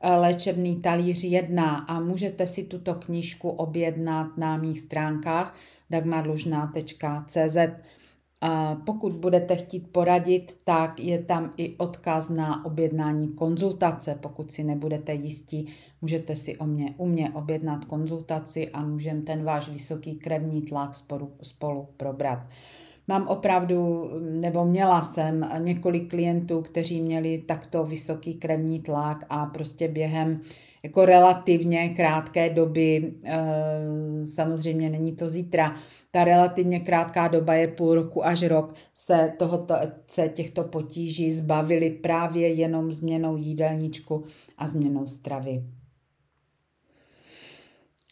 eh, 0.01 0.15
Léčebný 0.15 0.81
talíř 0.81 1.23
1 1.23 1.75
a 1.75 1.99
můžete 1.99 2.47
si 2.47 2.63
tuto 2.63 2.95
knížku 2.95 3.49
objednat 3.49 4.37
na 4.37 4.57
mých 4.57 4.79
stránkách 4.79 5.55
dagmarlužná.cz. 5.89 7.57
A 8.41 8.75
pokud 8.75 9.13
budete 9.13 9.55
chtít 9.55 9.87
poradit, 9.91 10.57
tak 10.63 10.99
je 10.99 11.19
tam 11.19 11.51
i 11.57 11.75
odkaz 11.77 12.29
na 12.29 12.65
objednání 12.65 13.27
konzultace. 13.27 14.17
Pokud 14.21 14.51
si 14.51 14.63
nebudete 14.63 15.13
jistí, 15.13 15.67
můžete 16.01 16.35
si 16.35 16.57
o 16.57 16.65
mě, 16.65 16.93
u 16.97 17.07
mě 17.07 17.31
objednat 17.33 17.85
konzultaci 17.85 18.69
a 18.69 18.85
můžeme 18.85 19.21
ten 19.21 19.43
váš 19.43 19.69
vysoký 19.69 20.15
krevní 20.15 20.61
tlak 20.61 20.95
spolu, 20.95 21.31
spolu 21.41 21.87
probrat. 21.97 22.39
Mám 23.07 23.27
opravdu, 23.27 24.09
nebo 24.21 24.65
měla 24.65 25.01
jsem 25.01 25.49
několik 25.59 26.09
klientů, 26.09 26.61
kteří 26.61 27.01
měli 27.01 27.37
takto 27.37 27.83
vysoký 27.83 28.33
krevní 28.33 28.79
tlak 28.79 29.25
a 29.29 29.45
prostě 29.45 29.87
během 29.87 30.41
jako 30.83 31.05
relativně 31.05 31.89
krátké 31.89 32.49
doby, 32.49 33.13
eh, 33.23 33.45
samozřejmě 34.25 34.89
není 34.89 35.15
to 35.15 35.29
zítra, 35.29 35.75
ta 36.11 36.23
relativně 36.23 36.79
krátká 36.79 37.27
doba 37.27 37.53
je 37.53 37.67
půl 37.67 37.95
roku 37.95 38.25
až 38.25 38.41
rok, 38.41 38.73
se, 38.95 39.33
tohoto, 39.39 39.75
se 40.07 40.29
těchto 40.29 40.63
potíží 40.63 41.31
zbavili 41.31 41.89
právě 41.89 42.47
jenom 42.47 42.91
změnou 42.91 43.37
jídelníčku 43.37 44.23
a 44.57 44.67
změnou 44.67 45.07
stravy. 45.07 45.63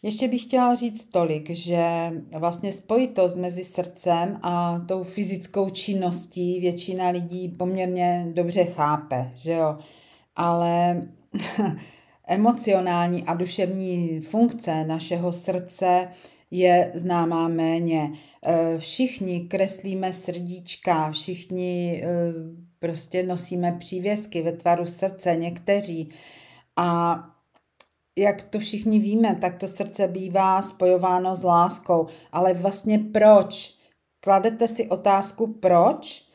Ještě 0.02 0.28
bych 0.28 0.42
chtěla 0.42 0.74
říct 0.74 1.04
tolik, 1.04 1.50
že 1.50 2.12
vlastně 2.38 2.72
spojitost 2.72 3.36
mezi 3.36 3.64
srdcem 3.64 4.38
a 4.42 4.78
tou 4.88 5.02
fyzickou 5.02 5.70
činností 5.70 6.60
většina 6.60 7.08
lidí 7.08 7.48
poměrně 7.48 8.26
dobře 8.32 8.64
chápe, 8.64 9.32
že 9.34 9.52
jo. 9.52 9.78
Ale 10.36 11.02
emocionální 12.30 13.24
a 13.24 13.34
duševní 13.34 14.20
funkce 14.20 14.84
našeho 14.84 15.32
srdce 15.32 16.08
je 16.50 16.92
známá 16.94 17.48
méně. 17.48 18.12
Eh, 18.42 18.78
všichni 18.78 19.40
kreslíme 19.40 20.12
srdíčka, 20.12 21.10
všichni 21.10 22.02
eh, 22.04 22.08
prostě 22.78 23.22
nosíme 23.22 23.72
přívěsky 23.72 24.42
ve 24.42 24.52
tvaru 24.52 24.86
srdce, 24.86 25.36
někteří. 25.36 26.12
A 26.76 27.18
jak 28.18 28.42
to 28.42 28.58
všichni 28.58 28.98
víme, 28.98 29.34
tak 29.40 29.58
to 29.58 29.68
srdce 29.68 30.08
bývá 30.08 30.62
spojováno 30.62 31.36
s 31.36 31.42
láskou. 31.42 32.06
Ale 32.32 32.54
vlastně 32.54 32.98
proč? 32.98 33.74
Kladete 34.20 34.68
si 34.68 34.88
otázku 34.88 35.46
proč? 35.46 36.29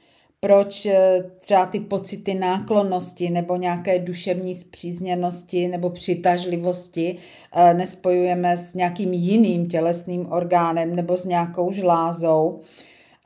Proč 0.46 0.86
eh, 0.86 1.24
třeba 1.38 1.66
ty 1.66 1.80
pocity 1.80 2.36
náklonnosti 2.36 3.30
nebo 3.30 3.56
nějaké 3.56 4.00
duševní 4.00 4.56
zpřízněnosti 4.56 5.68
nebo 5.68 5.90
přitažlivosti 5.90 7.16
eh, 7.54 7.74
nespojujeme 7.74 8.58
s 8.58 8.74
nějakým 8.74 9.14
jiným 9.14 9.68
tělesným 9.68 10.32
orgánem 10.32 10.96
nebo 10.96 11.18
s 11.18 11.26
nějakou 11.26 11.72
žlázou. 11.72 12.62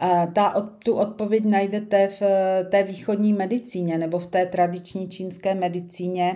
Eh, 0.02 0.28
ta, 0.34 0.72
tu 0.86 0.94
odpověď 0.94 1.46
najdete 1.46 2.08
v 2.08 2.22
té 2.70 2.84
východní 2.84 3.34
medicíně 3.34 3.98
nebo 3.98 4.20
v 4.20 4.28
té 4.28 4.46
tradiční 4.46 5.10
čínské 5.10 5.56
medicíně, 5.56 6.36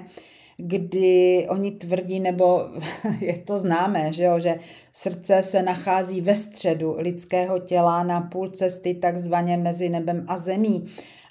kdy 0.66 1.46
oni 1.50 1.72
tvrdí, 1.72 2.20
nebo 2.20 2.62
je 3.20 3.38
to 3.38 3.58
známé, 3.58 4.14
že, 4.14 4.24
jo, 4.24 4.40
že 4.40 4.60
srdce 4.94 5.42
se 5.42 5.64
nachází 5.64 6.22
ve 6.22 6.36
středu 6.36 6.96
lidského 6.98 7.60
těla 7.60 8.04
na 8.04 8.22
půl 8.22 8.48
cesty 8.48 8.94
takzvaně 8.94 9.58
mezi 9.58 9.90
nebem 9.90 10.26
a 10.28 10.38
zemí 10.38 10.86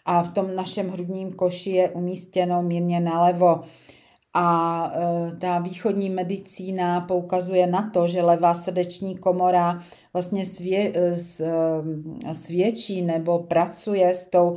a 0.05 0.23
v 0.23 0.33
tom 0.33 0.57
našem 0.57 0.89
hrudním 0.89 1.33
koši 1.33 1.71
je 1.71 1.91
umístěno 1.91 2.63
mírně 2.63 3.01
nalevo. 3.01 3.61
A 4.35 4.93
e, 4.95 5.37
ta 5.37 5.59
východní 5.59 6.11
medicína 6.11 7.01
poukazuje 7.01 7.67
na 7.67 7.91
to, 7.91 8.09
že 8.09 8.23
levá 8.23 8.55
srdeční 8.55 9.17
komora 9.17 9.83
vlastně 10.13 10.47
svě, 10.47 10.93
e, 10.95 11.17
e, 12.27 12.35
svědčí 12.35 13.03
nebo 13.03 13.39
pracuje 13.39 14.15
s, 14.15 14.31
tou, 14.31 14.57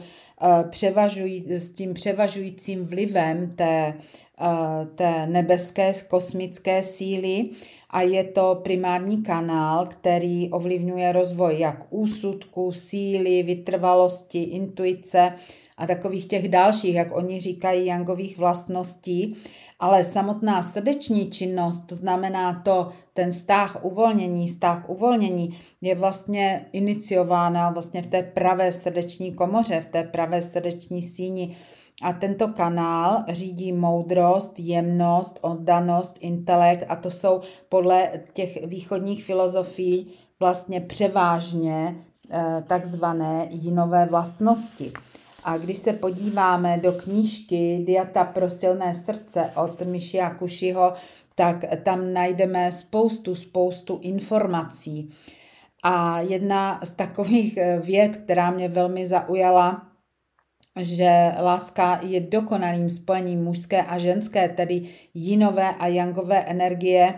převažují, 0.70 1.52
s 1.52 1.72
tím 1.72 1.94
převažujícím 1.94 2.86
vlivem 2.86 3.56
té 3.56 3.94
té 4.96 5.28
nebeské 5.28 5.94
kosmické 6.08 6.84
síly 6.84 7.50
a 7.90 8.02
je 8.02 8.24
to 8.24 8.60
primární 8.64 9.24
kanál, 9.24 9.86
který 9.86 10.52
ovlivňuje 10.52 11.12
rozvoj 11.12 11.60
jak 11.60 11.86
úsudku, 11.90 12.72
síly, 12.72 13.44
vytrvalosti, 13.44 14.44
intuice 14.44 15.34
a 15.78 15.88
takových 15.88 16.26
těch 16.26 16.50
dalších, 16.50 16.96
jak 16.96 17.16
oni 17.16 17.40
říkají, 17.40 17.86
jangových 17.86 18.38
vlastností. 18.38 19.38
Ale 19.80 20.04
samotná 20.04 20.64
srdeční 20.64 21.30
činnost, 21.30 21.80
to 21.80 21.96
znamená 21.96 22.62
to, 22.66 22.90
ten 23.14 23.32
stáh 23.32 23.86
uvolnění, 23.86 24.50
stáh 24.50 24.90
uvolnění 24.90 25.58
je 25.82 25.96
vlastně 25.96 26.66
iniciována 26.72 27.70
vlastně 27.70 28.02
v 28.02 28.08
té 28.08 28.24
pravé 28.24 28.72
srdeční 28.72 29.34
komoře, 29.34 29.82
v 29.82 29.86
té 29.86 30.04
pravé 30.04 30.42
srdeční 30.42 31.04
síni, 31.04 31.58
a 32.02 32.14
tento 32.14 32.48
kanál 32.48 33.24
řídí 33.30 33.72
moudrost, 33.72 34.60
jemnost, 34.60 35.40
oddanost, 35.42 36.18
intelekt 36.20 36.86
a 36.90 36.96
to 36.96 37.12
jsou 37.12 37.42
podle 37.70 38.10
těch 38.34 38.66
východních 38.66 39.24
filozofií 39.24 40.14
vlastně 40.40 40.82
převážně 40.82 41.96
eh, 42.30 42.64
takzvané 42.68 43.48
jinové 43.52 44.06
vlastnosti. 44.06 44.94
A 45.44 45.58
když 45.58 45.78
se 45.78 45.94
podíváme 45.94 46.78
do 46.78 46.92
knížky 46.92 47.84
Diata 47.88 48.24
pro 48.24 48.50
silné 48.50 48.96
srdce 48.96 49.52
od 49.56 49.82
Mišia 49.82 50.30
Kušiho, 50.30 50.94
tak 51.36 51.66
tam 51.84 52.14
najdeme 52.14 52.72
spoustu, 52.72 53.36
spoustu 53.36 54.00
informací. 54.02 55.10
A 55.84 56.22
jedna 56.22 56.80
z 56.84 56.92
takových 56.92 57.58
eh, 57.58 57.80
věd, 57.80 58.18
která 58.18 58.52
mě 58.52 58.70
velmi 58.70 59.08
zaujala, 59.08 59.95
že 60.80 61.32
láska 61.42 62.00
je 62.04 62.22
dokonalým 62.22 62.90
spojením 62.90 63.44
mužské 63.44 63.84
a 63.84 63.98
ženské, 63.98 64.50
tedy 64.50 64.82
jinové 65.14 65.76
a 65.76 65.88
jangové 65.88 66.44
energie 66.44 67.14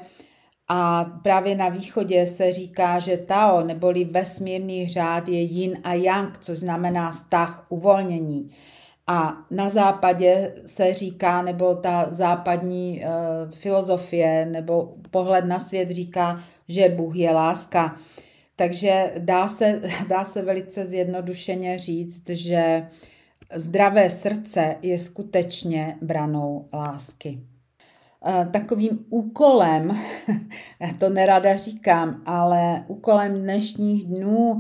A 0.70 1.06
právě 1.24 1.56
na 1.56 1.70
východě 1.70 2.28
se 2.28 2.52
říká, 2.52 3.00
že 3.00 3.18
Tao 3.18 3.64
neboli 3.64 4.06
vesmírný 4.06 4.88
řád 4.88 5.30
je 5.30 5.42
yin 5.42 5.78
a 5.84 5.94
yang, 5.94 6.38
což 6.38 6.58
znamená 6.58 7.12
vztah, 7.12 7.66
uvolnění. 7.70 8.50
A 9.08 9.38
na 9.52 9.70
západě 9.70 10.54
se 10.66 10.94
říká, 10.94 11.42
nebo 11.42 11.76
ta 11.76 12.08
západní 12.12 13.04
e, 13.04 13.08
filozofie 13.56 14.46
nebo 14.46 14.94
pohled 15.12 15.46
na 15.46 15.60
svět 15.60 15.92
říká, 15.92 16.44
že 16.68 16.90
Bůh 16.90 17.16
je 17.16 17.32
láska. 17.32 17.98
Takže 18.56 19.14
dá 19.18 19.48
se, 19.48 19.82
dá 20.08 20.26
se 20.26 20.42
velice 20.42 20.86
zjednodušeně 20.86 21.80
říct, 21.80 22.30
že 22.30 22.88
zdravé 23.54 24.10
srdce 24.10 24.76
je 24.82 25.00
skutečně 25.00 25.98
branou 26.02 26.70
lásky. 26.74 27.40
E, 28.26 28.46
takovým 28.46 29.06
úkolem, 29.10 29.98
já 30.80 30.94
to 31.00 31.10
nerada 31.10 31.58
říkám, 31.58 32.22
ale 32.26 32.84
úkolem 32.88 33.42
dnešních 33.42 34.06
dnů 34.06 34.60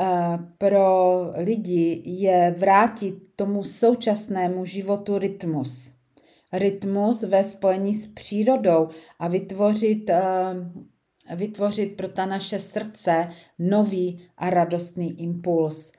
Eh, 0.00 0.38
pro 0.58 1.18
lidi 1.36 2.02
je 2.04 2.54
vrátit 2.58 3.14
tomu 3.36 3.64
současnému 3.64 4.64
životu 4.64 5.18
rytmus. 5.18 5.94
Rytmus 6.52 7.22
ve 7.22 7.44
spojení 7.44 7.94
s 7.94 8.06
přírodou 8.06 8.88
a 9.18 9.28
vytvořit, 9.28 10.10
eh, 10.10 11.34
vytvořit 11.36 11.96
pro 11.96 12.08
ta 12.08 12.26
naše 12.26 12.58
srdce 12.58 13.28
nový 13.58 14.28
a 14.36 14.50
radostný 14.50 15.20
impuls. 15.20 15.92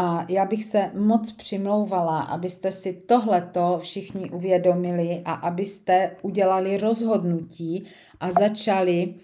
A 0.00 0.26
já 0.28 0.44
bych 0.44 0.64
se 0.64 0.90
moc 0.94 1.32
přimlouvala, 1.32 2.20
abyste 2.20 2.72
si 2.72 2.92
tohleto 2.92 3.78
všichni 3.82 4.30
uvědomili 4.30 5.22
a 5.24 5.32
abyste 5.32 6.16
udělali 6.22 6.76
rozhodnutí 6.76 7.84
a 8.20 8.30
začali, 8.30 9.14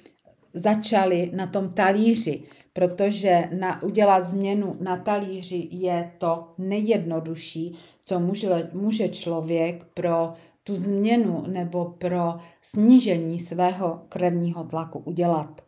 začali 0.55 1.31
na 1.35 1.47
tom 1.47 1.69
talíři 1.69 2.43
protože 2.73 3.49
na, 3.59 3.83
udělat 3.83 4.25
změnu 4.25 4.77
na 4.81 4.97
talíři 4.97 5.69
je 5.71 6.13
to 6.19 6.45
nejjednodušší, 6.59 7.75
co 8.05 8.21
může, 8.21 8.71
může 8.73 9.09
člověk 9.09 9.85
pro 9.95 10.33
tu 10.65 10.77
změnu 10.77 11.45
nebo 11.47 11.85
pro 11.85 12.35
snížení 12.63 13.39
svého 13.39 14.01
krevního 14.09 14.65
tlaku 14.65 14.99
udělat. 14.99 15.65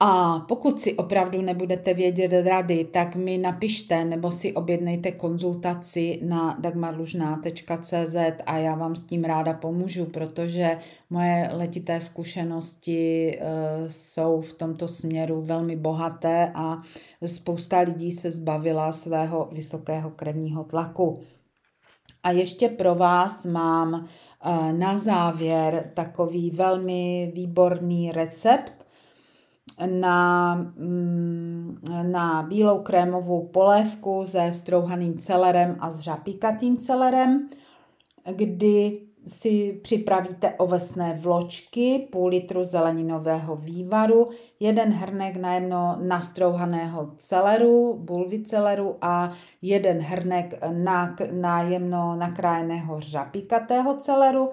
A 0.00 0.38
pokud 0.48 0.80
si 0.80 0.94
opravdu 0.94 1.42
nebudete 1.42 1.94
vědět 1.94 2.32
rady, 2.46 2.84
tak 2.84 3.16
mi 3.16 3.38
napište 3.38 4.04
nebo 4.04 4.32
si 4.32 4.52
objednejte 4.52 5.12
konzultaci 5.12 6.20
na 6.22 6.56
dagmarlužná.cz 6.60 8.16
a 8.46 8.58
já 8.58 8.74
vám 8.74 8.96
s 8.96 9.04
tím 9.04 9.24
ráda 9.24 9.52
pomůžu, 9.52 10.04
protože 10.04 10.78
moje 11.10 11.50
letité 11.52 12.00
zkušenosti 12.00 13.30
e, 13.30 13.40
jsou 13.90 14.40
v 14.40 14.52
tomto 14.52 14.88
směru 14.88 15.42
velmi 15.42 15.76
bohaté 15.76 16.52
a 16.54 16.78
spousta 17.26 17.80
lidí 17.80 18.12
se 18.12 18.30
zbavila 18.30 18.92
svého 18.92 19.48
vysokého 19.52 20.10
krevního 20.10 20.64
tlaku. 20.64 21.14
A 22.22 22.30
ještě 22.30 22.68
pro 22.68 22.94
vás 22.94 23.46
mám 23.46 23.94
e, 23.94 24.72
na 24.72 24.98
závěr 24.98 25.90
takový 25.94 26.50
velmi 26.50 27.32
výborný 27.34 28.12
recept, 28.12 28.87
na, 29.86 30.54
mm, 30.54 31.78
na 32.02 32.42
bílou 32.42 32.78
krémovou 32.78 33.46
polévku 33.46 34.22
se 34.26 34.52
strouhaným 34.52 35.18
celerem 35.18 35.76
a 35.80 35.90
s 35.90 36.00
řapíkatým 36.00 36.76
celerem, 36.76 37.48
kdy 38.32 39.00
si 39.26 39.80
připravíte 39.82 40.54
ovesné 40.54 41.18
vločky, 41.20 42.08
půl 42.12 42.28
litru 42.28 42.64
zeleninového 42.64 43.56
vývaru, 43.56 44.28
jeden 44.60 44.92
hrnek 44.92 45.36
najemno 45.36 45.98
nastrouhaného 46.02 47.10
celeru, 47.18 47.98
bulvy 48.04 48.42
celeru 48.42 48.96
a 49.00 49.28
jeden 49.62 49.98
hrnek 49.98 50.54
nájemno 51.32 52.16
nakrájeného 52.16 53.00
řapíkatého 53.00 53.96
celeru 53.96 54.50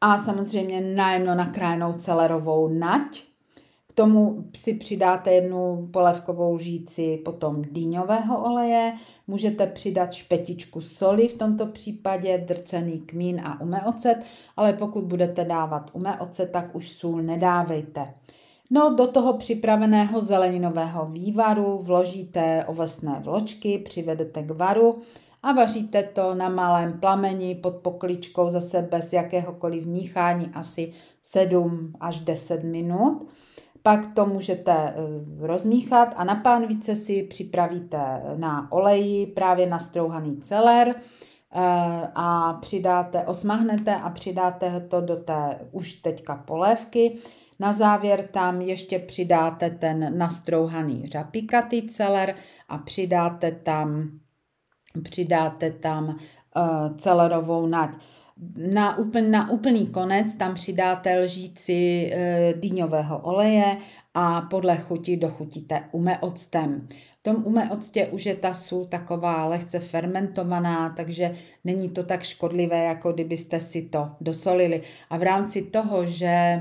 a 0.00 0.18
samozřejmě 0.18 0.80
nájemno 0.80 1.34
nakrájenou 1.34 1.92
celerovou 1.92 2.68
nať 2.68 3.29
k 3.90 3.92
tomu 3.92 4.44
si 4.56 4.74
přidáte 4.74 5.32
jednu 5.32 5.88
polévkovou 5.92 6.54
lžíci 6.54 7.16
potom 7.24 7.62
dýňového 7.70 8.44
oleje, 8.44 8.92
můžete 9.26 9.66
přidat 9.66 10.12
špetičku 10.12 10.80
soli, 10.80 11.28
v 11.28 11.38
tomto 11.38 11.66
případě 11.66 12.38
drcený 12.38 13.00
kmín 13.00 13.40
a 13.44 13.60
umeocet, 13.60 14.16
ale 14.56 14.72
pokud 14.72 15.04
budete 15.04 15.44
dávat 15.44 15.90
umeocet, 15.92 16.50
tak 16.52 16.74
už 16.74 16.92
sůl 16.92 17.22
nedávejte. 17.22 18.14
No, 18.70 18.94
do 18.94 19.06
toho 19.06 19.32
připraveného 19.32 20.20
zeleninového 20.20 21.06
vývaru 21.06 21.78
vložíte 21.82 22.64
ovesné 22.66 23.20
vločky, 23.24 23.78
přivedete 23.78 24.42
k 24.42 24.50
varu 24.50 24.98
a 25.42 25.52
vaříte 25.52 26.02
to 26.02 26.34
na 26.34 26.48
malém 26.48 27.00
plameni 27.00 27.54
pod 27.54 27.74
pokličkou 27.74 28.50
zase 28.50 28.82
bez 28.82 29.12
jakéhokoliv 29.12 29.86
míchání 29.86 30.50
asi 30.54 30.92
7 31.22 31.92
až 32.00 32.20
10 32.20 32.64
minut. 32.64 33.28
Pak 33.82 34.14
to 34.14 34.26
můžete 34.26 34.72
eh, 34.72 34.94
rozmíchat 35.46 36.14
a 36.16 36.24
na 36.24 36.34
pánvice 36.34 36.96
si 36.96 37.22
připravíte 37.22 38.22
na 38.36 38.72
oleji 38.72 39.26
právě 39.26 39.66
nastrouhaný 39.66 40.36
celer 40.36 40.88
eh, 40.88 41.62
a 42.14 42.52
přidáte, 42.60 43.22
osmahnete 43.22 43.96
a 43.96 44.10
přidáte 44.10 44.80
to 44.80 45.00
do 45.00 45.16
té 45.16 45.58
už 45.72 45.94
teďka 45.94 46.36
polévky. 46.36 47.18
Na 47.60 47.72
závěr 47.72 48.28
tam 48.32 48.60
ještě 48.60 48.98
přidáte 48.98 49.70
ten 49.70 50.18
nastrouhaný 50.18 51.06
řapíkatý 51.06 51.88
celer 51.88 52.34
a 52.68 52.78
přidáte 52.78 53.52
tam, 53.52 54.10
přidáte 55.02 55.70
tam 55.70 56.16
celerovou 56.96 57.66
nať. 57.66 57.96
Na, 58.56 58.98
úpln, 58.98 59.30
na 59.30 59.50
úplný 59.50 59.86
konec 59.86 60.34
tam 60.34 60.54
přidáte 60.54 61.18
lžíci 61.18 62.10
e, 62.12 62.54
dýňového 62.56 63.18
oleje 63.18 63.76
a 64.14 64.40
podle 64.40 64.76
chuti 64.76 65.16
dochutíte 65.16 65.84
umeoctem. 65.92 66.88
V 67.20 67.22
tom 67.22 67.42
umeoctě 67.46 68.06
už 68.06 68.26
je 68.26 68.34
ta 68.34 68.54
sůl 68.54 68.84
taková 68.84 69.46
lehce 69.46 69.78
fermentovaná, 69.78 70.90
takže 70.96 71.34
není 71.64 71.88
to 71.88 72.02
tak 72.02 72.22
škodlivé, 72.22 72.84
jako 72.84 73.12
kdybyste 73.12 73.60
si 73.60 73.82
to 73.82 74.10
dosolili. 74.20 74.82
A 75.10 75.16
v 75.16 75.22
rámci 75.22 75.62
toho, 75.62 76.06
že 76.06 76.60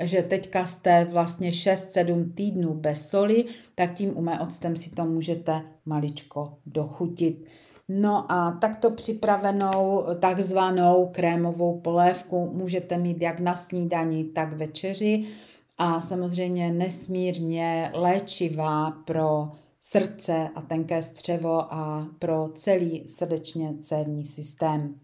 že 0.00 0.22
teďka 0.22 0.66
jste 0.66 1.04
vlastně 1.04 1.50
6-7 1.50 2.34
týdnů 2.34 2.74
bez 2.74 3.08
soli, 3.08 3.44
tak 3.74 3.94
tím 3.94 4.18
umeoctem 4.18 4.76
si 4.76 4.90
to 4.90 5.04
můžete 5.04 5.62
maličko 5.86 6.58
dochutit. 6.66 7.46
No 7.92 8.32
a 8.32 8.50
takto 8.60 8.90
připravenou 8.90 10.04
takzvanou 10.20 11.08
krémovou 11.12 11.80
polévku 11.80 12.50
můžete 12.54 12.98
mít 12.98 13.22
jak 13.22 13.40
na 13.40 13.54
snídani, 13.54 14.24
tak 14.24 14.52
večeři 14.52 15.24
a 15.78 16.00
samozřejmě 16.00 16.72
nesmírně 16.72 17.90
léčivá 17.94 18.90
pro 18.90 19.48
srdce 19.80 20.48
a 20.54 20.62
tenké 20.62 21.02
střevo 21.02 21.74
a 21.74 22.06
pro 22.18 22.50
celý 22.54 23.08
srdečně 23.08 23.74
cévní 23.80 24.24
systém. 24.24 24.94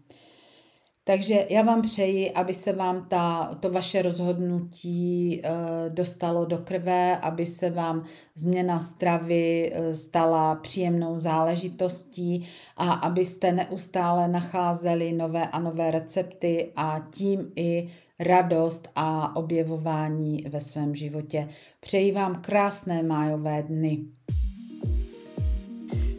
Takže 1.07 1.45
já 1.49 1.61
vám 1.61 1.81
přeji, 1.81 2.31
aby 2.31 2.53
se 2.53 2.73
vám 2.73 3.05
ta, 3.07 3.55
to 3.59 3.71
vaše 3.71 4.01
rozhodnutí 4.01 5.41
e, 5.43 5.49
dostalo 5.89 6.45
do 6.45 6.57
krve, 6.57 7.17
aby 7.17 7.45
se 7.45 7.69
vám 7.69 8.03
změna 8.35 8.79
stravy 8.79 9.73
e, 9.73 9.95
stala 9.95 10.55
příjemnou 10.55 11.19
záležitostí 11.19 12.47
a 12.77 12.93
abyste 12.93 13.51
neustále 13.51 14.27
nacházeli 14.27 15.13
nové 15.13 15.47
a 15.47 15.59
nové 15.59 15.91
recepty 15.91 16.71
a 16.75 17.07
tím 17.11 17.51
i 17.55 17.89
radost 18.19 18.89
a 18.95 19.35
objevování 19.35 20.45
ve 20.49 20.61
svém 20.61 20.95
životě. 20.95 21.49
Přeji 21.79 22.11
vám 22.11 22.41
krásné 22.41 23.03
májové 23.03 23.63
dny. 23.63 23.99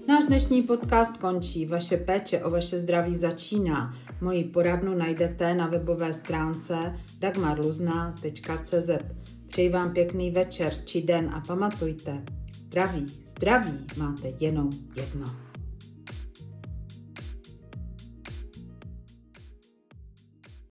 Náš 0.08 0.24
dnešní 0.24 0.62
podcast 0.62 1.16
končí. 1.16 1.66
Vaše 1.66 1.96
péče 1.96 2.44
o 2.44 2.50
vaše 2.50 2.78
zdraví 2.78 3.14
začíná. 3.14 3.94
Moji 4.20 4.44
poradnu 4.44 4.94
najdete 4.94 5.54
na 5.54 5.66
webové 5.66 6.12
stránce 6.12 6.98
dagmarluzna.cz. 7.18 8.90
Přeji 9.48 9.68
vám 9.68 9.92
pěkný 9.92 10.30
večer 10.30 10.72
či 10.84 11.02
den 11.02 11.30
a 11.34 11.40
pamatujte, 11.46 12.22
zdraví, 12.52 13.06
zdraví 13.30 13.86
máte 13.96 14.28
jenom 14.40 14.70
jedno. 14.96 15.47